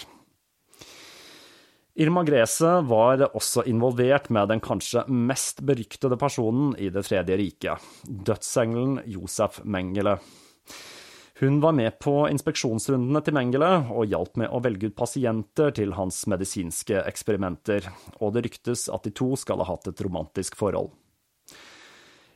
Irma 1.95 2.23
Grese 2.23 2.69
var 2.85 3.23
også 3.33 3.63
involvert 3.67 4.29
med 4.29 4.51
den 4.51 4.61
kanskje 4.61 5.03
mest 5.09 5.63
beryktede 5.65 6.19
personen 6.21 6.75
i 6.77 6.91
Det 6.93 7.03
tredje 7.07 7.37
riket, 7.37 7.89
dødsengelen 8.05 9.01
Josef 9.09 9.59
Mengele. 9.63 10.19
Hun 11.39 11.61
var 11.63 11.71
med 11.71 11.99
på 12.03 12.27
inspeksjonsrundene 12.27 13.21
til 13.23 13.35
Mengele 13.35 13.71
og 13.95 14.09
hjalp 14.11 14.37
med 14.41 14.51
å 14.51 14.59
velge 14.63 14.91
ut 14.91 14.95
pasienter 14.99 15.71
til 15.75 15.95
hans 15.95 16.25
medisinske 16.27 16.99
eksperimenter, 17.07 17.87
og 18.19 18.35
det 18.35 18.43
ryktes 18.49 18.89
at 18.91 19.07
de 19.07 19.13
to 19.15 19.33
skal 19.39 19.63
ha 19.63 19.69
hatt 19.71 19.87
et 19.87 20.03
romantisk 20.03 20.59
forhold. 20.59 20.91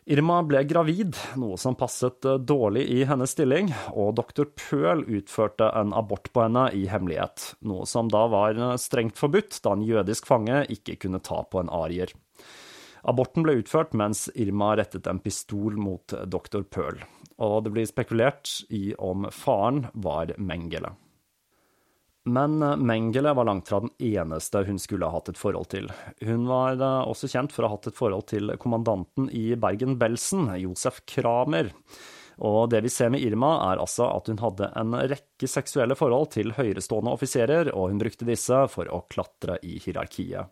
Irma 0.06 0.42
ble 0.44 0.66
gravid, 0.68 1.16
noe 1.40 1.56
som 1.60 1.78
passet 1.80 2.26
eh, 2.28 2.36
dårlig 2.36 2.84
i 2.92 3.04
hennes 3.08 3.32
stilling, 3.32 3.70
og 3.96 4.18
doktor 4.20 4.50
Pøhl 4.60 5.06
utførte 5.08 5.70
en 5.80 5.94
abort 5.96 6.28
på 6.36 6.44
henne 6.44 6.66
i 6.76 6.84
hemmelighet, 6.92 7.54
noe 7.64 7.88
som 7.88 8.10
da 8.12 8.26
var 8.32 8.60
eh, 8.60 8.76
strengt 8.82 9.16
forbudt, 9.20 9.62
da 9.64 9.78
en 9.78 9.86
jødisk 9.88 10.28
fange 10.28 10.66
ikke 10.76 10.98
kunne 11.06 11.24
ta 11.24 11.40
på 11.48 11.64
en 11.64 11.72
arier. 11.72 12.12
Aborten 13.08 13.48
ble 13.48 13.62
utført 13.62 13.96
mens 13.96 14.26
Irma 14.36 14.74
rettet 14.80 15.08
en 15.08 15.24
pistol 15.24 15.80
mot 15.80 16.16
doktor 16.28 16.68
Pøhl, 16.68 17.00
og 17.40 17.64
det 17.64 17.72
blir 17.76 17.88
spekulert 17.88 18.52
i 18.76 18.92
om 19.00 19.30
faren 19.32 19.86
var 19.94 20.36
Mengele. 20.36 20.98
Men 22.24 22.62
eh, 22.62 22.78
Mengele 22.78 23.34
var 23.34 23.46
langt 23.46 23.68
fra 23.68 23.80
den 23.84 23.92
eneste 24.00 24.64
hun 24.64 24.80
skulle 24.80 25.06
ha 25.06 25.18
hatt 25.18 25.34
et 25.34 25.40
forhold 25.40 25.70
til. 25.74 25.92
Hun 26.24 26.48
var 26.48 26.80
eh, 26.80 27.10
også 27.10 27.30
kjent 27.32 27.56
for 27.56 27.66
å 27.66 27.72
ha 27.72 27.78
hatt 27.78 27.92
et 27.92 28.00
forhold 28.00 28.28
til 28.32 28.56
kommandanten 28.62 29.30
i 29.32 29.54
Bergen-Belsen, 29.60 30.48
Josef 30.62 31.04
Kramer. 31.10 31.74
Og 32.44 32.72
det 32.72 32.82
vi 32.82 32.90
ser 32.90 33.12
med 33.14 33.22
Irma, 33.22 33.54
er 33.70 33.82
altså 33.84 34.08
at 34.10 34.32
hun 34.32 34.42
hadde 34.42 34.72
en 34.80 34.96
rekke 34.98 35.50
seksuelle 35.50 35.98
forhold 36.00 36.32
til 36.34 36.56
høyerestående 36.58 37.14
offiserer, 37.14 37.70
og 37.76 37.92
hun 37.92 38.02
brukte 38.02 38.28
disse 38.28 38.64
for 38.74 38.90
å 38.90 39.04
klatre 39.12 39.60
i 39.62 39.78
hierarkiet. 39.84 40.50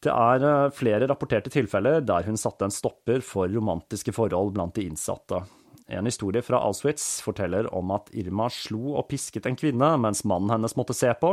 Det 0.00 0.12
er 0.12 0.44
eh, 0.44 0.72
flere 0.72 1.08
rapporterte 1.08 1.52
tilfeller 1.52 2.04
der 2.04 2.28
hun 2.28 2.38
satte 2.40 2.68
en 2.68 2.74
stopper 2.74 3.24
for 3.24 3.48
romantiske 3.52 4.14
forhold 4.16 4.54
blant 4.56 4.76
de 4.76 4.86
innsatte. 4.88 5.42
En 5.90 6.06
historie 6.06 6.42
fra 6.42 6.60
Auschwitz 6.62 7.18
forteller 7.24 7.66
om 7.74 7.90
at 7.90 8.12
Irma 8.14 8.46
slo 8.54 8.94
og 9.00 9.08
pisket 9.10 9.48
en 9.50 9.58
kvinne 9.58 9.88
mens 9.98 10.22
mannen 10.28 10.52
hennes 10.54 10.76
måtte 10.78 10.94
se 10.94 11.10
på. 11.18 11.32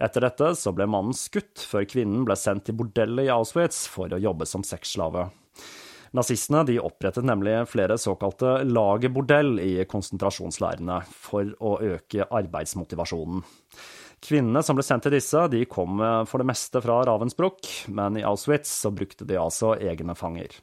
Etter 0.00 0.24
dette 0.28 0.52
så 0.56 0.72
ble 0.72 0.86
mannen 0.86 1.16
skutt, 1.16 1.58
før 1.66 1.88
kvinnen 1.90 2.22
ble 2.28 2.36
sendt 2.38 2.68
til 2.68 2.78
bordellet 2.78 3.26
i 3.26 3.32
Auschwitz 3.34 3.82
for 3.90 4.14
å 4.14 4.20
jobbe 4.22 4.46
som 4.46 4.62
sexslave. 4.66 5.26
Nazistene 6.14 6.62
de 6.66 6.78
opprettet 6.82 7.26
nemlig 7.26 7.56
flere 7.70 7.98
såkalte 7.98 8.60
lagerbordell 8.66 9.58
i 9.62 9.72
konsentrasjonsleirene 9.90 11.02
for 11.10 11.50
å 11.58 11.76
øke 11.92 12.26
arbeidsmotivasjonen. 12.30 13.44
Kvinnene 14.20 14.62
som 14.62 14.76
ble 14.76 14.84
sendt 14.84 15.06
til 15.06 15.14
disse, 15.16 15.46
de 15.50 15.64
kom 15.70 16.02
for 16.28 16.42
det 16.42 16.50
meste 16.50 16.82
fra 16.84 17.02
Ravensbrück, 17.08 17.70
men 17.94 18.18
i 18.20 18.26
Auschwitz 18.26 18.72
så 18.82 18.92
brukte 18.94 19.26
de 19.26 19.38
altså 19.40 19.74
egne 19.80 20.18
fanger. 20.18 20.58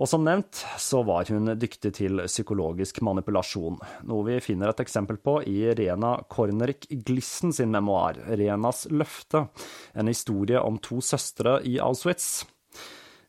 Og 0.00 0.08
som 0.08 0.22
nevnt 0.24 0.62
så 0.80 1.02
var 1.04 1.28
hun 1.28 1.52
dyktig 1.60 1.90
til 1.98 2.22
psykologisk 2.24 3.02
manipulasjon, 3.04 3.76
noe 4.08 4.24
vi 4.30 4.38
finner 4.40 4.72
et 4.72 4.80
eksempel 4.80 5.18
på 5.20 5.42
i 5.44 5.74
Rena 5.76 6.14
Kornerik 6.32 6.86
Glissen 7.04 7.52
sin 7.52 7.68
memoar, 7.74 8.16
Renas 8.40 8.86
løfte, 8.88 9.44
en 9.92 10.08
historie 10.08 10.62
om 10.64 10.78
to 10.80 11.02
søstre 11.04 11.58
i 11.68 11.76
Auschwitz. 11.84 12.46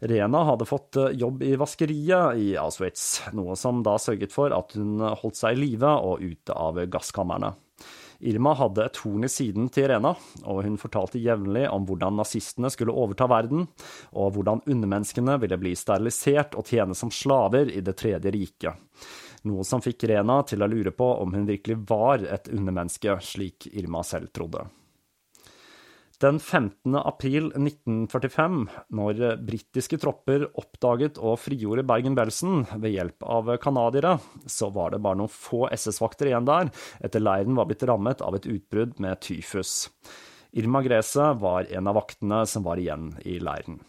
Rena 0.07 0.45
hadde 0.47 0.65
fått 0.65 0.95
jobb 1.19 1.43
i 1.43 1.57
vaskeriet 1.59 2.39
i 2.39 2.53
Auschwitz, 2.57 3.27
noe 3.35 3.59
som 3.59 3.83
da 3.83 3.97
sørget 3.99 4.31
for 4.31 4.55
at 4.55 4.71
hun 4.79 5.03
holdt 5.03 5.41
seg 5.43 5.59
i 5.59 5.65
live 5.65 5.91
og 5.91 6.23
ute 6.23 6.55
av 6.55 6.79
gasskamrene. 6.87 7.51
Irma 8.21 8.53
hadde 8.57 8.85
et 8.85 8.99
horn 9.01 9.25
i 9.25 9.29
siden 9.31 9.69
til 9.73 9.87
Rena, 9.89 10.13
og 10.45 10.61
hun 10.65 10.77
fortalte 10.81 11.21
jevnlig 11.21 11.65
om 11.73 11.87
hvordan 11.89 12.19
nazistene 12.21 12.69
skulle 12.73 12.93
overta 12.93 13.27
verden, 13.31 13.65
og 14.13 14.35
hvordan 14.35 14.61
undermenneskene 14.65 15.39
ville 15.41 15.57
bli 15.61 15.73
sterilisert 15.77 16.57
og 16.59 16.69
tjene 16.69 16.97
som 16.97 17.13
slaver 17.13 17.71
i 17.73 17.81
Det 17.81 17.97
tredje 17.97 18.33
riket. 18.33 18.77
Noe 19.49 19.65
som 19.65 19.81
fikk 19.81 20.05
Rena 20.11 20.41
til 20.45 20.61
å 20.61 20.69
lure 20.69 20.93
på 20.93 21.07
om 21.23 21.33
hun 21.33 21.47
virkelig 21.49 21.79
var 21.89 22.21
et 22.21 22.51
undermenneske, 22.53 23.17
slik 23.25 23.71
Irma 23.73 24.03
selv 24.05 24.29
trodde. 24.35 24.67
Den 26.21 26.37
15. 26.39 26.95
april 26.95 27.47
1945, 27.57 28.57
når 28.93 29.21
britiske 29.41 29.97
tropper 29.97 30.43
oppdaget 30.53 31.15
og 31.17 31.39
frigjorde 31.41 31.81
Bergen-Belsen 31.89 32.67
ved 32.75 32.93
hjelp 32.93 33.25
av 33.25 33.49
canadiere, 33.63 34.19
så 34.45 34.69
var 34.69 34.93
det 34.93 34.99
bare 35.01 35.17
noen 35.17 35.31
få 35.33 35.63
SS-vakter 35.73 36.29
igjen 36.29 36.45
der, 36.45 36.69
etter 37.01 37.23
leiren 37.23 37.57
var 37.57 37.65
blitt 37.71 37.85
rammet 37.89 38.21
av 38.21 38.37
et 38.37 38.45
utbrudd 38.45 38.99
med 39.01 39.17
tyfus. 39.25 39.87
Irma 40.53 40.83
Grese 40.85 41.31
var 41.41 41.65
en 41.73 41.89
av 41.89 41.97
vaktene 41.97 42.43
som 42.45 42.67
var 42.69 42.77
igjen 42.77 43.15
i 43.25 43.39
leiren. 43.41 43.81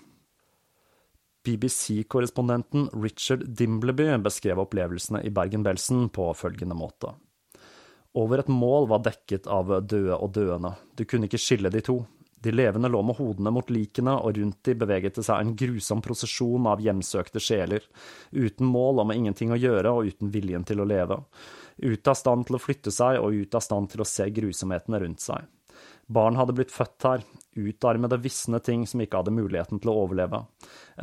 BBC-korrespondenten 1.44 2.88
Richard 2.96 3.44
Dimbleby 3.44 4.08
beskrev 4.24 4.64
opplevelsene 4.64 5.20
i 5.20 5.34
Bergen-Belsen 5.34 6.08
på 6.16 6.30
følgende 6.38 6.80
måte. 6.80 7.12
Over 8.16 8.40
et 8.40 8.48
mål 8.48 8.88
var 8.88 9.04
dekket 9.04 9.52
av 9.52 9.68
døde 9.84 10.16
og 10.16 10.32
døende, 10.32 10.78
du 10.96 11.04
kunne 11.04 11.28
ikke 11.28 11.44
skille 11.44 11.68
de 11.72 11.84
to. 11.84 12.00
De 12.42 12.50
levende 12.50 12.90
lå 12.90 13.02
med 13.06 13.16
hodene 13.20 13.52
mot 13.54 13.68
likene, 13.70 14.16
og 14.18 14.34
rundt 14.38 14.58
de 14.66 14.74
beveget 14.74 15.14
det 15.18 15.22
seg 15.26 15.38
en 15.38 15.54
grusom 15.58 16.00
prosesjon 16.02 16.66
av 16.66 16.82
hjemsøkte 16.82 17.42
sjeler, 17.42 17.84
uten 18.34 18.66
mål 18.66 19.02
og 19.02 19.10
med 19.10 19.20
ingenting 19.20 19.54
å 19.54 19.60
gjøre 19.60 19.92
og 19.94 20.10
uten 20.10 20.32
viljen 20.34 20.66
til 20.66 20.82
å 20.82 20.88
leve, 20.88 21.20
ute 21.78 22.10
av 22.10 22.18
stand 22.18 22.48
til 22.48 22.58
å 22.58 22.62
flytte 22.62 22.90
seg 22.94 23.20
og 23.22 23.38
ute 23.38 23.60
av 23.60 23.62
stand 23.62 23.92
til 23.92 24.02
å 24.02 24.08
se 24.08 24.26
grusomhetene 24.34 25.04
rundt 25.04 25.22
seg. 25.22 25.46
Barn 26.12 26.36
hadde 26.36 26.56
blitt 26.58 26.74
født 26.74 27.06
her, 27.06 27.22
utarmede, 27.56 28.18
visne 28.22 28.60
ting 28.64 28.86
som 28.88 29.02
ikke 29.02 29.20
hadde 29.20 29.34
muligheten 29.34 29.80
til 29.82 29.92
å 29.92 29.96
overleve. 30.04 30.42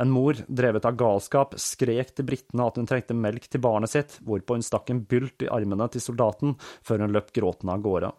En 0.00 0.12
mor, 0.12 0.38
drevet 0.46 0.86
av 0.88 0.98
galskap, 0.98 1.56
skrek 1.60 2.14
til 2.14 2.28
britene 2.28 2.66
at 2.66 2.78
hun 2.80 2.88
trengte 2.90 3.16
melk 3.16 3.48
til 3.50 3.62
barnet 3.64 3.92
sitt, 3.92 4.18
hvorpå 4.26 4.58
hun 4.58 4.66
stakk 4.66 4.92
en 4.92 5.04
bylt 5.10 5.46
i 5.46 5.50
armene 5.52 5.88
til 5.92 6.04
soldaten 6.04 6.56
før 6.86 7.06
hun 7.06 7.16
løp 7.16 7.32
gråtende 7.36 7.76
av 7.76 7.84
gårde. 7.86 8.12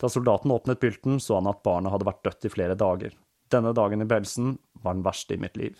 Da 0.00 0.10
soldaten 0.12 0.54
åpnet 0.54 0.82
bylten, 0.82 1.20
så 1.22 1.40
han 1.40 1.50
at 1.50 1.64
barnet 1.66 1.94
hadde 1.94 2.08
vært 2.08 2.24
dødt 2.26 2.48
i 2.48 2.54
flere 2.56 2.78
dager. 2.78 3.16
Denne 3.52 3.74
dagen 3.76 4.02
i 4.02 4.08
Belsen 4.10 4.56
var 4.82 4.96
den 4.96 5.06
verste 5.06 5.36
i 5.36 5.40
mitt 5.40 5.58
liv. 5.58 5.76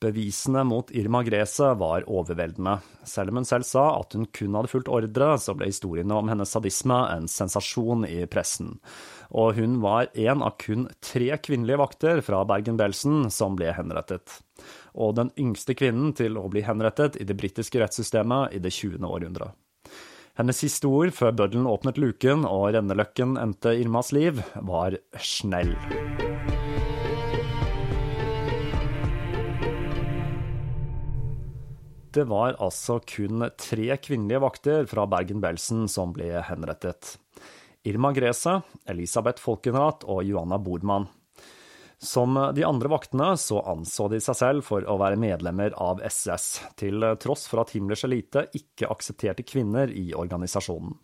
Bevisene 0.00 0.62
mot 0.64 0.90
Irma 0.94 1.22
Grese 1.26 1.72
var 1.74 2.04
overveldende. 2.06 2.76
Selv 3.04 3.32
om 3.32 3.40
hun 3.40 3.46
selv 3.48 3.66
sa 3.66 3.84
at 3.98 4.14
hun 4.14 4.28
kun 4.30 4.54
hadde 4.54 4.70
fulgt 4.70 4.90
ordre, 4.94 5.32
så 5.42 5.56
ble 5.58 5.66
historiene 5.72 6.14
om 6.14 6.30
hennes 6.30 6.52
sadisme 6.54 6.98
en 7.16 7.26
sensasjon 7.30 8.06
i 8.06 8.20
pressen. 8.30 8.76
Og 9.34 9.58
hun 9.58 9.80
var 9.82 10.12
en 10.14 10.44
av 10.46 10.54
kun 10.62 10.86
tre 11.02 11.32
kvinnelige 11.42 11.80
vakter 11.82 12.22
fra 12.22 12.44
Bergen-Belsen 12.46 13.26
som 13.34 13.58
ble 13.58 13.74
henrettet. 13.74 14.38
Og 14.94 15.16
den 15.18 15.34
yngste 15.34 15.74
kvinnen 15.74 16.14
til 16.14 16.38
å 16.38 16.46
bli 16.52 16.62
henrettet 16.62 17.18
i 17.18 17.26
det 17.26 17.34
britiske 17.38 17.82
rettssystemet 17.82 18.54
i 18.54 18.62
det 18.62 18.70
20. 18.78 19.02
århundret. 19.02 19.58
Hennes 20.38 20.62
siste 20.62 20.86
ord 20.86 21.10
før 21.10 21.34
bøddelen 21.34 21.66
åpnet 21.66 21.98
luken 21.98 22.46
og 22.46 22.68
renneløkken 22.76 23.34
endte 23.42 23.74
Irmas 23.74 24.14
liv, 24.14 24.38
var 24.62 24.94
snell. 25.18 25.74
Det 32.18 32.24
var 32.26 32.56
altså 32.58 32.96
kun 33.06 33.44
tre 33.54 33.92
kvinnelige 34.02 34.40
vakter 34.42 34.86
fra 34.90 35.04
Bergen-Belsen 35.06 35.84
som 35.86 36.10
ble 36.16 36.40
henrettet. 36.48 37.12
Irma 37.86 38.10
Grese, 38.16 38.56
Elisabeth 38.90 39.38
Folkenrath 39.38 40.08
og 40.10 40.24
Johanna 40.26 40.58
Bordmann. 40.58 41.06
Som 42.02 42.34
de 42.56 42.64
andre 42.66 42.90
vaktene 42.90 43.28
så 43.38 43.60
anså 43.70 44.08
de 44.10 44.18
seg 44.24 44.34
selv 44.40 44.66
for 44.66 44.82
å 44.82 44.96
være 44.98 45.20
medlemmer 45.22 45.76
av 45.78 46.02
SS, 46.02 46.48
til 46.74 47.06
tross 47.22 47.46
for 47.46 47.62
at 47.62 47.76
Himmlers 47.76 48.02
elite 48.08 48.48
ikke 48.58 48.90
aksepterte 48.90 49.46
kvinner 49.46 49.94
i 49.94 50.08
organisasjonen. 50.10 50.98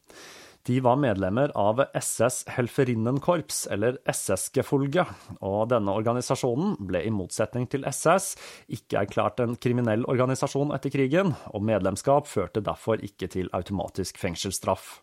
De 0.66 0.80
var 0.80 0.96
medlemmer 0.96 1.50
av 1.54 1.82
SS 1.94 2.46
Helferinnenkorps, 2.48 3.66
eller 3.68 3.98
SS-gefolge, 4.08 5.02
og 5.44 5.66
denne 5.68 5.92
organisasjonen 5.92 6.78
ble 6.88 7.02
i 7.04 7.10
motsetning 7.12 7.66
til 7.68 7.84
SS 7.84 8.30
ikke 8.72 9.02
erklært 9.02 9.42
en 9.44 9.58
kriminell 9.60 10.06
organisasjon 10.08 10.72
etter 10.72 10.94
krigen, 10.94 11.34
og 11.52 11.66
medlemskap 11.68 12.30
førte 12.30 12.64
derfor 12.64 13.04
ikke 13.04 13.28
til 13.34 13.52
automatisk 13.52 14.16
fengselsstraff. 14.22 15.02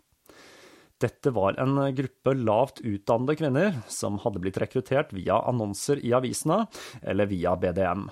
Dette 1.01 1.29
var 1.37 1.61
en 1.61 1.77
gruppe 1.93 2.33
lavt 2.41 2.81
utdannede 2.81 3.37
kvinner 3.37 3.77
som 3.85 4.17
hadde 4.25 4.41
blitt 4.41 4.57
rekruttert 4.61 5.13
via 5.13 5.43
annonser 5.45 6.01
i 6.01 6.09
avisene 6.17 6.63
eller 7.05 7.29
via 7.29 7.53
BDM. 7.53 8.07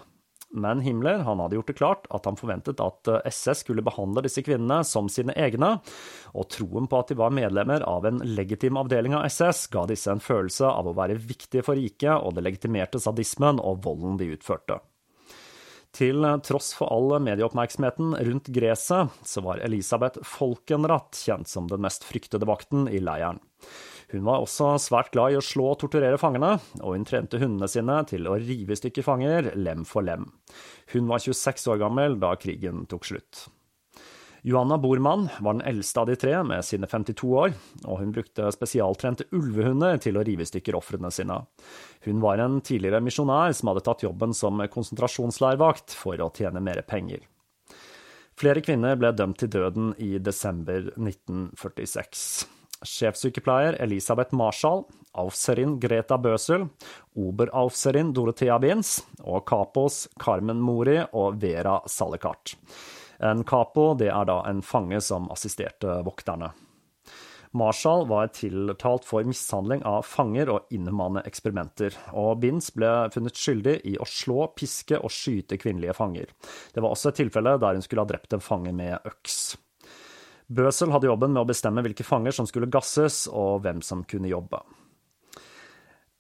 Men 0.52 0.82
Himmler 0.82 1.22
hadde 1.28 1.56
gjort 1.56 1.68
det 1.68 1.78
klart 1.78 2.08
at 2.10 2.26
han 2.26 2.38
forventet 2.40 2.82
at 2.82 3.10
SS 3.30 3.62
skulle 3.64 3.86
behandle 3.86 4.24
disse 4.26 4.42
kvinnene 4.46 4.82
som 4.88 5.10
sine 5.12 5.36
egne, 5.38 5.76
og 6.34 6.50
troen 6.50 6.90
på 6.90 7.02
at 7.02 7.12
de 7.12 7.20
var 7.20 7.36
medlemmer 7.36 7.86
av 7.86 8.08
en 8.10 8.22
legitim 8.26 8.80
avdeling 8.82 9.14
av 9.18 9.28
SS, 9.30 9.68
ga 9.70 9.86
disse 9.90 10.10
en 10.10 10.24
følelse 10.24 10.66
av 10.66 10.90
å 10.90 10.96
være 10.98 11.20
viktige 11.22 11.66
for 11.66 11.78
riket, 11.78 12.16
og 12.18 12.34
det 12.34 12.48
legitimerte 12.48 13.02
sadismen 13.02 13.62
og 13.62 13.84
volden 13.86 14.18
de 14.18 14.32
utførte. 14.34 14.80
Til 15.96 16.26
tross 16.46 16.74
for 16.78 16.92
all 16.94 17.16
medieoppmerksomheten 17.26 18.14
rundt 18.26 18.50
gresset, 18.54 19.14
så 19.26 19.42
var 19.46 19.62
Elisabeth 19.66 20.22
Folkenrath 20.26 21.18
kjent 21.18 21.50
som 21.50 21.70
den 21.70 21.82
mest 21.86 22.06
fryktede 22.06 22.50
vakten 22.50 22.86
i 22.90 23.02
leiren. 23.02 23.42
Hun 24.10 24.26
var 24.26 24.42
også 24.42 24.72
svært 24.82 25.12
glad 25.14 25.36
i 25.36 25.38
å 25.38 25.46
slå 25.46 25.68
og 25.76 25.80
torturere 25.84 26.18
fangene, 26.18 26.56
og 26.82 26.96
hun 26.96 27.06
trente 27.06 27.38
hundene 27.38 27.70
sine 27.70 28.00
til 28.10 28.26
å 28.26 28.40
rive 28.42 28.74
i 28.74 28.80
stykker 28.80 29.06
fanger, 29.06 29.52
lem 29.54 29.86
for 29.86 30.06
lem. 30.06 30.26
Hun 30.96 31.10
var 31.12 31.22
26 31.22 31.70
år 31.70 31.82
gammel 31.84 32.18
da 32.22 32.34
krigen 32.42 32.88
tok 32.90 33.06
slutt. 33.06 33.46
Johanna 34.42 34.78
Bormann 34.80 35.28
var 35.44 35.58
den 35.58 35.66
eldste 35.68 36.02
av 36.02 36.08
de 36.08 36.16
tre, 36.18 36.34
med 36.48 36.66
sine 36.66 36.88
52 36.90 37.30
år, 37.38 37.54
og 37.84 38.02
hun 38.02 38.14
brukte 38.16 38.50
spesialtrente 38.56 39.28
ulvehunder 39.36 40.00
til 40.02 40.18
å 40.18 40.24
rive 40.26 40.46
i 40.46 40.50
stykker 40.50 40.78
ofrene 40.80 41.12
sine. 41.14 41.42
Hun 42.08 42.24
var 42.24 42.42
en 42.42 42.62
tidligere 42.66 43.04
misjonær 43.04 43.54
som 43.54 43.70
hadde 43.70 43.84
tatt 43.86 44.06
jobben 44.08 44.34
som 44.34 44.64
konsentrasjonsleirvakt 44.74 45.94
for 45.94 46.24
å 46.24 46.32
tjene 46.34 46.64
mer 46.64 46.82
penger. 46.88 47.28
Flere 48.40 48.64
kvinner 48.64 48.96
ble 48.96 49.12
dømt 49.12 49.42
til 49.44 49.52
døden 49.52 49.92
i 50.00 50.16
desember 50.24 50.88
1946 50.96 52.56
sjefssykepleier 52.86 53.78
Elisabeth 53.82 54.36
Marshall, 54.36 54.86
Aufserin 55.18 55.80
Greta 55.80 56.18
Bøsel, 56.18 56.68
Oberaufserin 57.18 58.14
Dorothea 58.14 58.60
Binz 58.62 59.00
og 59.24 59.46
kapos 59.50 60.08
Carmen 60.22 60.62
Mori 60.62 61.00
og 61.12 61.42
Vera 61.42 61.80
Salekart. 61.90 62.56
En 63.20 63.44
capo 63.44 63.94
det 64.00 64.12
er 64.14 64.26
da 64.30 64.40
en 64.48 64.64
fange 64.64 65.02
som 65.04 65.28
assisterte 65.34 66.00
vokterne. 66.08 66.54
Marshall 67.52 68.06
var 68.08 68.28
tiltalt 68.28 69.08
for 69.10 69.26
mishandling 69.26 69.82
av 69.88 70.04
fanger 70.06 70.52
og 70.54 70.74
inhumane 70.74 71.24
eksperimenter, 71.26 71.96
og 72.14 72.44
Binz 72.44 72.70
ble 72.76 72.92
funnet 73.14 73.40
skyldig 73.42 73.80
i 73.90 73.96
å 73.98 74.06
slå, 74.06 74.52
piske 74.54 75.00
og 75.02 75.10
skyte 75.14 75.58
kvinnelige 75.58 75.98
fanger. 75.98 76.30
Det 76.76 76.84
var 76.86 76.94
også 76.94 77.10
et 77.10 77.24
tilfelle 77.24 77.58
der 77.58 77.80
hun 77.80 77.86
skulle 77.86 78.06
ha 78.06 78.12
drept 78.12 78.38
en 78.38 78.46
fange 78.46 78.76
med 78.76 79.02
øks. 79.02 79.58
Bøsel 80.50 80.90
hadde 80.90 81.10
jobben 81.12 81.36
med 81.36 81.44
å 81.44 81.50
bestemme 81.50 81.84
hvilke 81.86 82.06
fanger 82.06 82.34
som 82.34 82.48
skulle 82.50 82.70
gasses, 82.74 83.28
og 83.30 83.62
hvem 83.66 83.84
som 83.86 84.02
kunne 84.10 84.32
jobbe. 84.32 84.62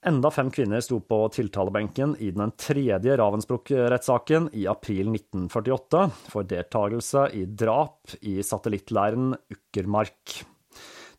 Enda 0.05 0.29
fem 0.31 0.47
kvinner 0.53 0.79
sto 0.79 1.01
på 1.03 1.17
tiltalebenken 1.35 2.13
i 2.23 2.29
den 2.31 2.53
tredje 2.55 3.17
Ravensbrück-rettssaken 3.19 4.47
i 4.55 4.63
april 4.71 5.09
1948 5.11 6.05
for 6.29 6.47
deltakelse 6.47 7.25
i 7.35 7.43
drap 7.43 8.13
i 8.21 8.37
satellittleiren 8.45 9.33
Ukkermark. 9.51 10.37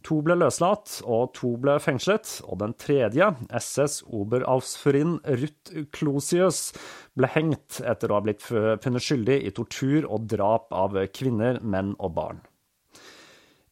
To 0.08 0.22
ble 0.24 0.38
løslatt, 0.40 1.02
og 1.04 1.34
to 1.36 1.50
ble 1.60 1.74
fengslet, 1.82 2.38
og 2.48 2.62
den 2.62 2.72
tredje, 2.80 3.26
SS 3.52 3.98
Oberaufsfurin 4.08 5.18
Ruth 5.42 5.82
Klosius, 5.92 6.70
ble 7.12 7.28
hengt 7.34 7.82
etter 7.84 8.08
å 8.08 8.16
ha 8.16 8.24
blitt 8.24 8.46
funnet 8.46 9.04
skyldig 9.04 9.42
i 9.44 9.52
tortur 9.52 10.08
og 10.08 10.24
drap 10.30 10.72
av 10.72 10.96
kvinner, 11.12 11.60
menn 11.60 11.92
og 11.98 12.16
barn. 12.16 12.40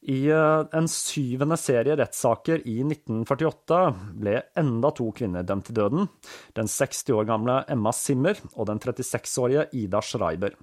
I 0.00 0.30
eh, 0.30 0.64
en 0.72 0.88
syvende 0.88 1.56
serie 1.58 1.96
rettssaker 1.98 2.62
i 2.68 2.76
1948 2.84 3.78
ble 4.20 4.36
enda 4.58 4.92
to 4.94 5.08
kvinner 5.16 5.42
dømt 5.46 5.66
til 5.66 5.78
døden. 5.80 6.06
Den 6.54 6.70
60 6.70 7.10
år 7.16 7.26
gamle 7.26 7.58
Emma 7.72 7.90
Simmer 7.96 8.38
og 8.54 8.68
den 8.70 8.78
36-årige 8.78 9.66
Ida 9.74 10.02
Schreiber. 10.04 10.54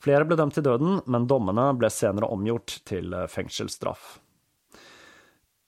Flere 0.00 0.24
ble 0.24 0.38
dømt 0.40 0.56
til 0.56 0.64
døden, 0.64 1.02
men 1.04 1.28
dommene 1.28 1.68
ble 1.76 1.92
senere 1.92 2.32
omgjort 2.32 2.80
til 2.88 3.12
eh, 3.12 3.28
fengselsstraff. 3.28 4.16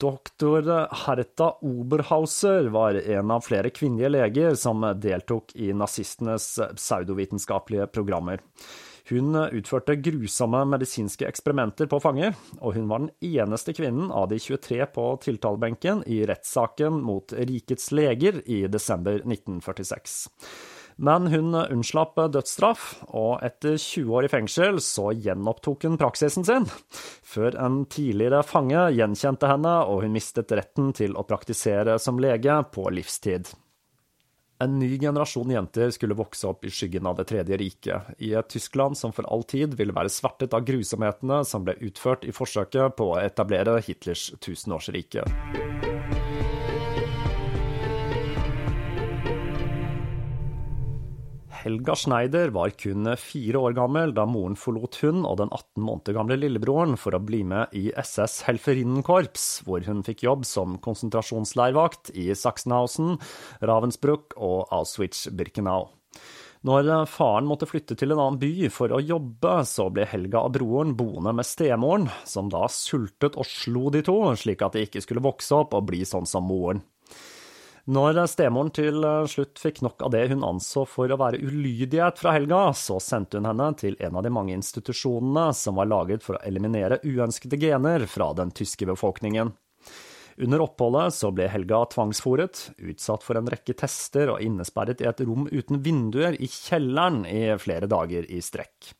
Doktor 0.01 0.65
Herta 1.05 1.51
Oberhauser 1.63 2.65
var 2.73 2.97
en 2.97 3.29
av 3.31 3.45
flere 3.45 3.69
kvinnelige 3.71 4.09
leger 4.09 4.57
som 4.59 4.81
deltok 4.99 5.53
i 5.55 5.69
nazistenes 5.77 6.47
pseudovitenskapelige 6.75 7.85
programmer. 7.93 8.41
Hun 9.09 9.35
utførte 9.35 9.97
grusomme 9.99 10.61
medisinske 10.71 11.27
eksperimenter 11.27 11.89
på 11.91 11.99
fanger, 11.99 12.37
og 12.61 12.77
hun 12.77 12.85
var 12.87 13.03
den 13.03 13.41
eneste 13.43 13.73
kvinnen 13.75 14.13
av 14.15 14.29
de 14.31 14.37
23 14.39 14.85
på 14.95 15.07
tiltalebenken 15.25 16.05
i 16.07 16.21
rettssaken 16.29 17.01
mot 17.03 17.35
rikets 17.35 17.91
leger 17.91 18.39
i 18.47 18.63
desember 18.71 19.19
1946. 19.25 20.15
Men 20.95 21.27
hun 21.27 21.55
unnslapp 21.57 22.19
dødsstraff, 22.31 22.85
og 23.09 23.41
etter 23.43 23.75
20 23.81 24.13
år 24.13 24.27
i 24.27 24.31
fengsel 24.31 24.79
så 24.83 25.09
gjenopptok 25.11 25.87
hun 25.87 25.97
praksisen 25.99 26.45
sin, 26.47 26.69
før 27.25 27.57
en 27.59 27.81
tidligere 27.91 28.43
fange 28.45 28.85
gjenkjente 28.95 29.49
henne 29.49 29.73
og 29.89 30.05
hun 30.05 30.15
mistet 30.15 30.53
retten 30.53 30.93
til 30.95 31.17
å 31.17 31.25
praktisere 31.27 31.97
som 31.99 32.21
lege 32.21 32.61
på 32.71 32.87
livstid. 32.93 33.49
En 34.63 34.79
ny 34.79 34.99
generasjon 34.99 35.49
jenter 35.51 35.89
skulle 35.91 36.15
vokse 36.15 36.47
opp 36.47 36.63
i 36.65 36.69
skyggen 36.71 37.07
av 37.09 37.17
Det 37.17 37.25
tredje 37.27 37.57
riket, 37.59 38.13
i 38.23 38.31
et 38.33 38.47
Tyskland 38.47 38.95
som 38.95 39.11
for 39.11 39.27
all 39.27 39.43
tid 39.43 39.75
ville 39.75 39.95
være 39.95 40.11
svertet 40.13 40.55
av 40.55 40.63
grusomhetene 40.63 41.41
som 41.43 41.65
ble 41.67 41.75
utført 41.83 42.23
i 42.23 42.31
forsøket 42.31 42.95
på 42.95 43.09
å 43.11 43.19
etablere 43.19 43.81
Hitlers 43.83 44.29
tusenårsrike. 44.39 45.27
Helga 51.63 51.95
Schneider 51.95 52.49
var 52.51 52.73
kun 52.75 53.07
fire 53.15 53.59
år 53.63 53.75
gammel 53.77 54.11
da 54.11 54.25
moren 54.27 54.57
forlot 54.59 54.97
hun 54.99 55.21
og 55.23 55.37
den 55.39 55.47
18 55.47 55.79
måneder 55.79 56.17
gamle 56.17 56.35
lillebroren 56.35 56.97
for 56.99 57.15
å 57.15 57.21
bli 57.23 57.39
med 57.47 57.71
i 57.79 57.85
SS 57.95 58.41
Helferinnenkorps, 58.49 59.45
hvor 59.63 59.85
hun 59.87 60.01
fikk 60.03 60.25
jobb 60.25 60.43
som 60.43 60.75
konsentrasjonsleirvakt 60.83 62.11
i 62.19 62.27
Sachsenhausen, 62.35 63.15
Ravensbrück 63.63 64.35
og 64.35 64.73
Auschwitz-Birkenau. 64.75 65.87
Når 66.67 66.91
faren 67.11 67.47
måtte 67.47 67.67
flytte 67.67 67.95
til 67.99 68.11
en 68.11 68.19
annen 68.25 68.43
by 68.43 68.67
for 68.71 68.91
å 68.91 68.99
jobbe, 68.99 69.61
så 69.67 69.87
ble 69.91 70.03
Helga 70.07 70.43
og 70.43 70.57
broren 70.59 70.91
boende 70.99 71.31
med 71.35 71.47
stemoren, 71.47 72.11
som 72.27 72.51
da 72.51 72.67
sultet 72.71 73.39
og 73.39 73.47
slo 73.47 73.87
de 73.91 74.03
to, 74.03 74.19
slik 74.35 74.67
at 74.67 74.75
de 74.75 74.83
ikke 74.83 75.03
skulle 75.03 75.23
vokse 75.23 75.55
opp 75.63 75.79
og 75.79 75.87
bli 75.87 76.03
sånn 76.07 76.27
som 76.27 76.43
moren. 76.47 76.83
Når 77.83 78.15
stemoren 78.31 78.69
til 78.71 79.03
eh, 79.03 79.25
slutt 79.27 79.59
fikk 79.59 79.81
nok 79.83 80.05
av 80.07 80.13
det 80.13 80.29
hun 80.31 80.45
anså 80.47 80.85
for 80.87 81.11
å 81.11 81.17
være 81.19 81.41
ulydighet 81.43 82.21
fra 82.21 82.31
Helga, 82.37 82.69
så 82.79 82.95
sendte 83.03 83.41
hun 83.41 83.49
henne 83.49 83.73
til 83.75 83.97
en 83.99 84.15
av 84.15 84.23
de 84.23 84.31
mange 84.31 84.55
institusjonene 84.55 85.49
som 85.51 85.75
var 85.75 85.89
laget 85.91 86.23
for 86.23 86.37
å 86.37 86.45
eliminere 86.47 87.01
uønskede 87.03 87.59
gener 87.59 88.07
fra 88.07 88.31
den 88.39 88.55
tyske 88.55 88.87
befolkningen. 88.87 89.51
Under 90.39 90.63
oppholdet 90.63 91.11
så 91.17 91.33
ble 91.35 91.49
Helga 91.51 91.83
tvangsfòret, 91.91 92.63
utsatt 92.87 93.27
for 93.27 93.37
en 93.37 93.51
rekke 93.51 93.75
tester 93.75 94.31
og 94.31 94.41
innesperret 94.41 95.03
i 95.03 95.11
et 95.11 95.27
rom 95.27 95.51
uten 95.51 95.83
vinduer 95.83 96.39
i 96.39 96.47
kjelleren 96.47 97.25
i 97.27 97.45
flere 97.59 97.91
dager 97.91 98.31
i 98.31 98.39
strekk. 98.41 98.93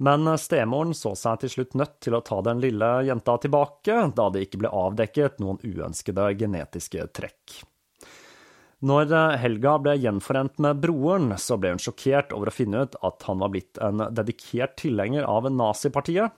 Men 0.00 0.24
stemoren 0.40 0.96
så 0.96 1.12
seg 1.18 1.42
til 1.42 1.58
slutt 1.58 1.76
nødt 1.76 1.98
til 2.00 2.16
å 2.16 2.24
ta 2.24 2.40
den 2.46 2.64
lille 2.64 2.94
jenta 3.04 3.36
tilbake, 3.36 4.00
da 4.16 4.32
det 4.32 4.48
ikke 4.48 4.64
ble 4.64 4.76
avdekket 4.86 5.42
noen 5.44 5.60
uønskede 5.60 6.32
genetiske 6.40 7.10
trekk. 7.12 7.60
Når 8.86 9.10
eh, 9.10 9.36
Helga 9.42 9.72
ble 9.82 9.96
gjenforent 9.98 10.60
med 10.62 10.78
broren, 10.84 11.32
så 11.40 11.56
ble 11.58 11.72
hun 11.74 11.80
sjokkert 11.82 12.30
over 12.36 12.50
å 12.50 12.54
finne 12.54 12.84
ut 12.86 12.98
at 13.02 13.24
han 13.26 13.40
var 13.42 13.50
blitt 13.50 13.80
en 13.82 14.04
dedikert 14.14 14.76
tilhenger 14.78 15.26
av 15.26 15.48
nazipartiet. 15.50 16.36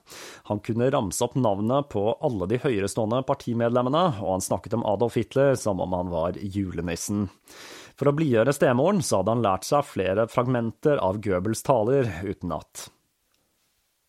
Han 0.49 0.61
kunne 0.65 0.89
ramse 0.93 1.21
opp 1.21 1.35
navnet 1.37 1.91
på 1.93 2.07
alle 2.17 2.47
de 2.49 2.57
høyerestående 2.63 3.21
partimedlemmene, 3.29 4.05
og 4.23 4.33
han 4.35 4.45
snakket 4.47 4.79
om 4.79 4.87
Adolf 4.89 5.19
Hitler 5.21 5.53
som 5.59 5.83
om 5.85 5.93
han 5.93 6.09
var 6.13 6.39
julenissen. 6.41 7.27
For 7.99 8.09
å 8.09 8.15
blidgjøre 8.17 8.55
stemoren 8.57 9.03
så 9.05 9.19
hadde 9.21 9.35
han 9.35 9.45
lært 9.45 9.67
seg 9.67 9.85
flere 9.85 10.25
fragmenter 10.31 10.97
av 10.97 11.21
Goebbels 11.21 11.61
taler 11.67 12.09
utenat. 12.25 12.87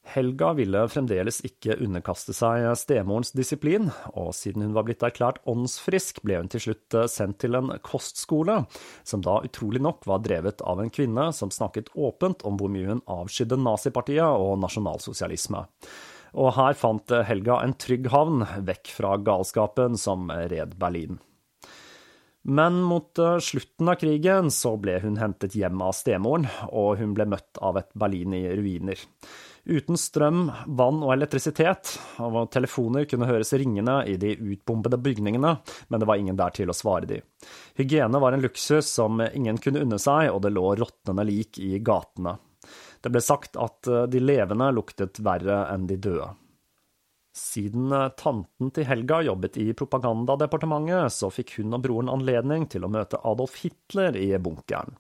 Helga 0.02 0.50
ville 0.58 0.80
fremdeles 0.90 1.38
ikke 1.46 1.76
underkaste 1.80 2.34
seg 2.34 2.64
stemorens 2.76 3.30
disiplin, 3.38 3.86
og 4.18 4.32
siden 4.34 4.64
hun 4.66 4.74
var 4.74 4.84
blitt 4.88 5.04
erklært 5.06 5.38
åndsfrisk, 5.48 6.18
ble 6.26 6.40
hun 6.40 6.50
til 6.50 6.64
slutt 6.66 6.96
sendt 7.08 7.38
til 7.44 7.54
en 7.54 7.70
kostskole, 7.86 8.64
som 9.06 9.22
da 9.22 9.38
utrolig 9.46 9.80
nok 9.84 10.02
var 10.10 10.24
drevet 10.26 10.64
av 10.66 10.82
en 10.82 10.90
kvinne 10.92 11.28
som 11.36 11.54
snakket 11.54 11.92
åpent 11.94 12.42
om 12.48 12.58
hvor 12.58 12.72
mye 12.74 12.90
hun 12.90 13.04
avskydde 13.06 13.60
nazipartiet 13.62 14.26
og 14.26 14.58
nasjonalsosialisme. 14.64 15.62
Og 16.32 16.50
her 16.56 16.74
fant 16.80 17.14
Helga 17.28 17.60
en 17.62 17.76
trygg 17.78 18.08
havn, 18.10 18.42
vekk 18.66 18.90
fra 18.96 19.14
galskapen 19.22 19.96
som 20.00 20.32
red 20.32 20.74
Berlin. 20.82 21.20
Men 22.42 22.80
mot 22.82 23.14
slutten 23.38 23.86
av 23.92 24.00
krigen 24.00 24.50
så 24.50 24.74
ble 24.82 24.96
hun 25.04 25.20
hentet 25.20 25.54
hjem 25.54 25.78
av 25.84 25.94
stemoren, 25.94 26.48
og 26.74 26.98
hun 26.98 27.14
ble 27.14 27.28
møtt 27.30 27.60
av 27.62 27.78
et 27.78 27.92
Berlin 27.94 28.34
i 28.34 28.42
ruiner. 28.50 28.98
Uten 29.64 29.94
strøm, 29.94 30.48
vann 30.66 31.04
og 31.06 31.12
elektrisitet, 31.14 31.92
og 32.18 32.48
telefoner 32.50 33.04
kunne 33.06 33.28
høres 33.28 33.52
ringende 33.54 34.00
i 34.10 34.16
de 34.18 34.34
utbombede 34.34 34.98
bygningene, 34.98 35.52
men 35.86 36.02
det 36.02 36.08
var 36.10 36.18
ingen 36.18 36.38
der 36.38 36.50
til 36.56 36.72
å 36.72 36.74
svare 36.74 37.06
de. 37.06 37.20
Hygiene 37.78 38.18
var 38.22 38.34
en 38.34 38.42
luksus 38.42 38.90
som 38.90 39.22
ingen 39.22 39.60
kunne 39.62 39.84
unne 39.86 40.00
seg, 40.02 40.32
og 40.34 40.42
det 40.42 40.50
lå 40.56 40.64
råtnende 40.80 41.26
lik 41.28 41.62
i 41.62 41.76
gatene. 41.78 42.40
Det 43.02 43.10
ble 43.10 43.22
sagt 43.22 43.58
at 43.58 43.86
eh, 43.90 44.06
de 44.10 44.22
levende 44.22 44.70
luktet 44.74 45.22
verre 45.22 45.64
enn 45.72 45.86
de 45.90 45.98
døde. 45.98 46.28
Siden 47.32 47.92
eh, 47.92 48.10
tanten 48.20 48.68
til 48.76 48.84
Helga 48.84 49.22
jobbet 49.24 49.56
i 49.56 49.70
propagandadepartementet, 49.76 51.14
så 51.14 51.30
fikk 51.32 51.54
hun 51.58 51.72
og 51.72 51.80
broren 51.86 52.10
anledning 52.12 52.66
til 52.68 52.84
å 52.84 52.90
møte 52.92 53.20
Adolf 53.24 53.56
Hitler 53.62 54.18
i 54.20 54.28
bunkeren, 54.36 54.98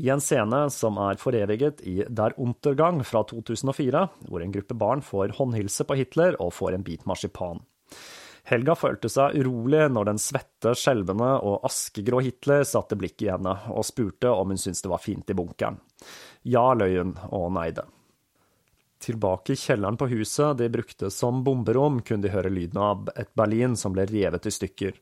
i 0.00 0.08
en 0.14 0.22
scene 0.24 0.64
som 0.72 0.96
er 1.04 1.20
foreviget 1.20 1.82
i 1.84 1.98
Der 2.08 2.36
Untergang 2.40 3.02
fra 3.04 3.26
2004, 3.28 4.06
hvor 4.30 4.44
en 4.44 4.54
gruppe 4.54 4.76
barn 4.80 5.04
får 5.04 5.36
håndhilse 5.36 5.84
på 5.84 5.98
Hitler 6.00 6.40
og 6.40 6.54
får 6.56 6.78
en 6.78 6.86
bit 6.86 7.04
marsipan. 7.10 7.60
Helga 8.48 8.74
følte 8.76 9.08
seg 9.08 9.36
urolig 9.40 9.86
når 9.92 10.08
den 10.10 10.20
svette, 10.20 10.74
skjelvende 10.76 11.30
og 11.48 11.64
askegrå 11.68 12.20
Hitler 12.24 12.64
satte 12.68 12.96
blikket 13.00 13.26
i 13.26 13.30
henne 13.32 13.54
og 13.72 13.84
spurte 13.88 14.32
om 14.32 14.52
hun 14.52 14.60
syntes 14.60 14.84
det 14.84 14.92
var 14.92 15.04
fint 15.04 15.32
i 15.32 15.36
bunkeren. 15.36 15.78
Ja, 16.44 16.66
løy 16.76 16.98
hun 16.98 17.14
og 17.32 17.48
neide. 17.56 17.86
Tilbake 19.04 19.52
i 19.52 19.58
kjelleren 19.60 19.98
på 20.00 20.06
huset 20.14 20.56
de 20.56 20.70
brukte 20.72 21.10
som 21.12 21.42
bomberom, 21.44 21.98
kunne 22.00 22.24
de 22.24 22.32
høre 22.32 22.48
lyden 22.48 22.80
av 22.80 23.10
et 23.20 23.28
Berlin 23.36 23.74
som 23.76 23.92
ble 23.92 24.06
revet 24.08 24.48
i 24.48 24.52
stykker. 24.54 24.94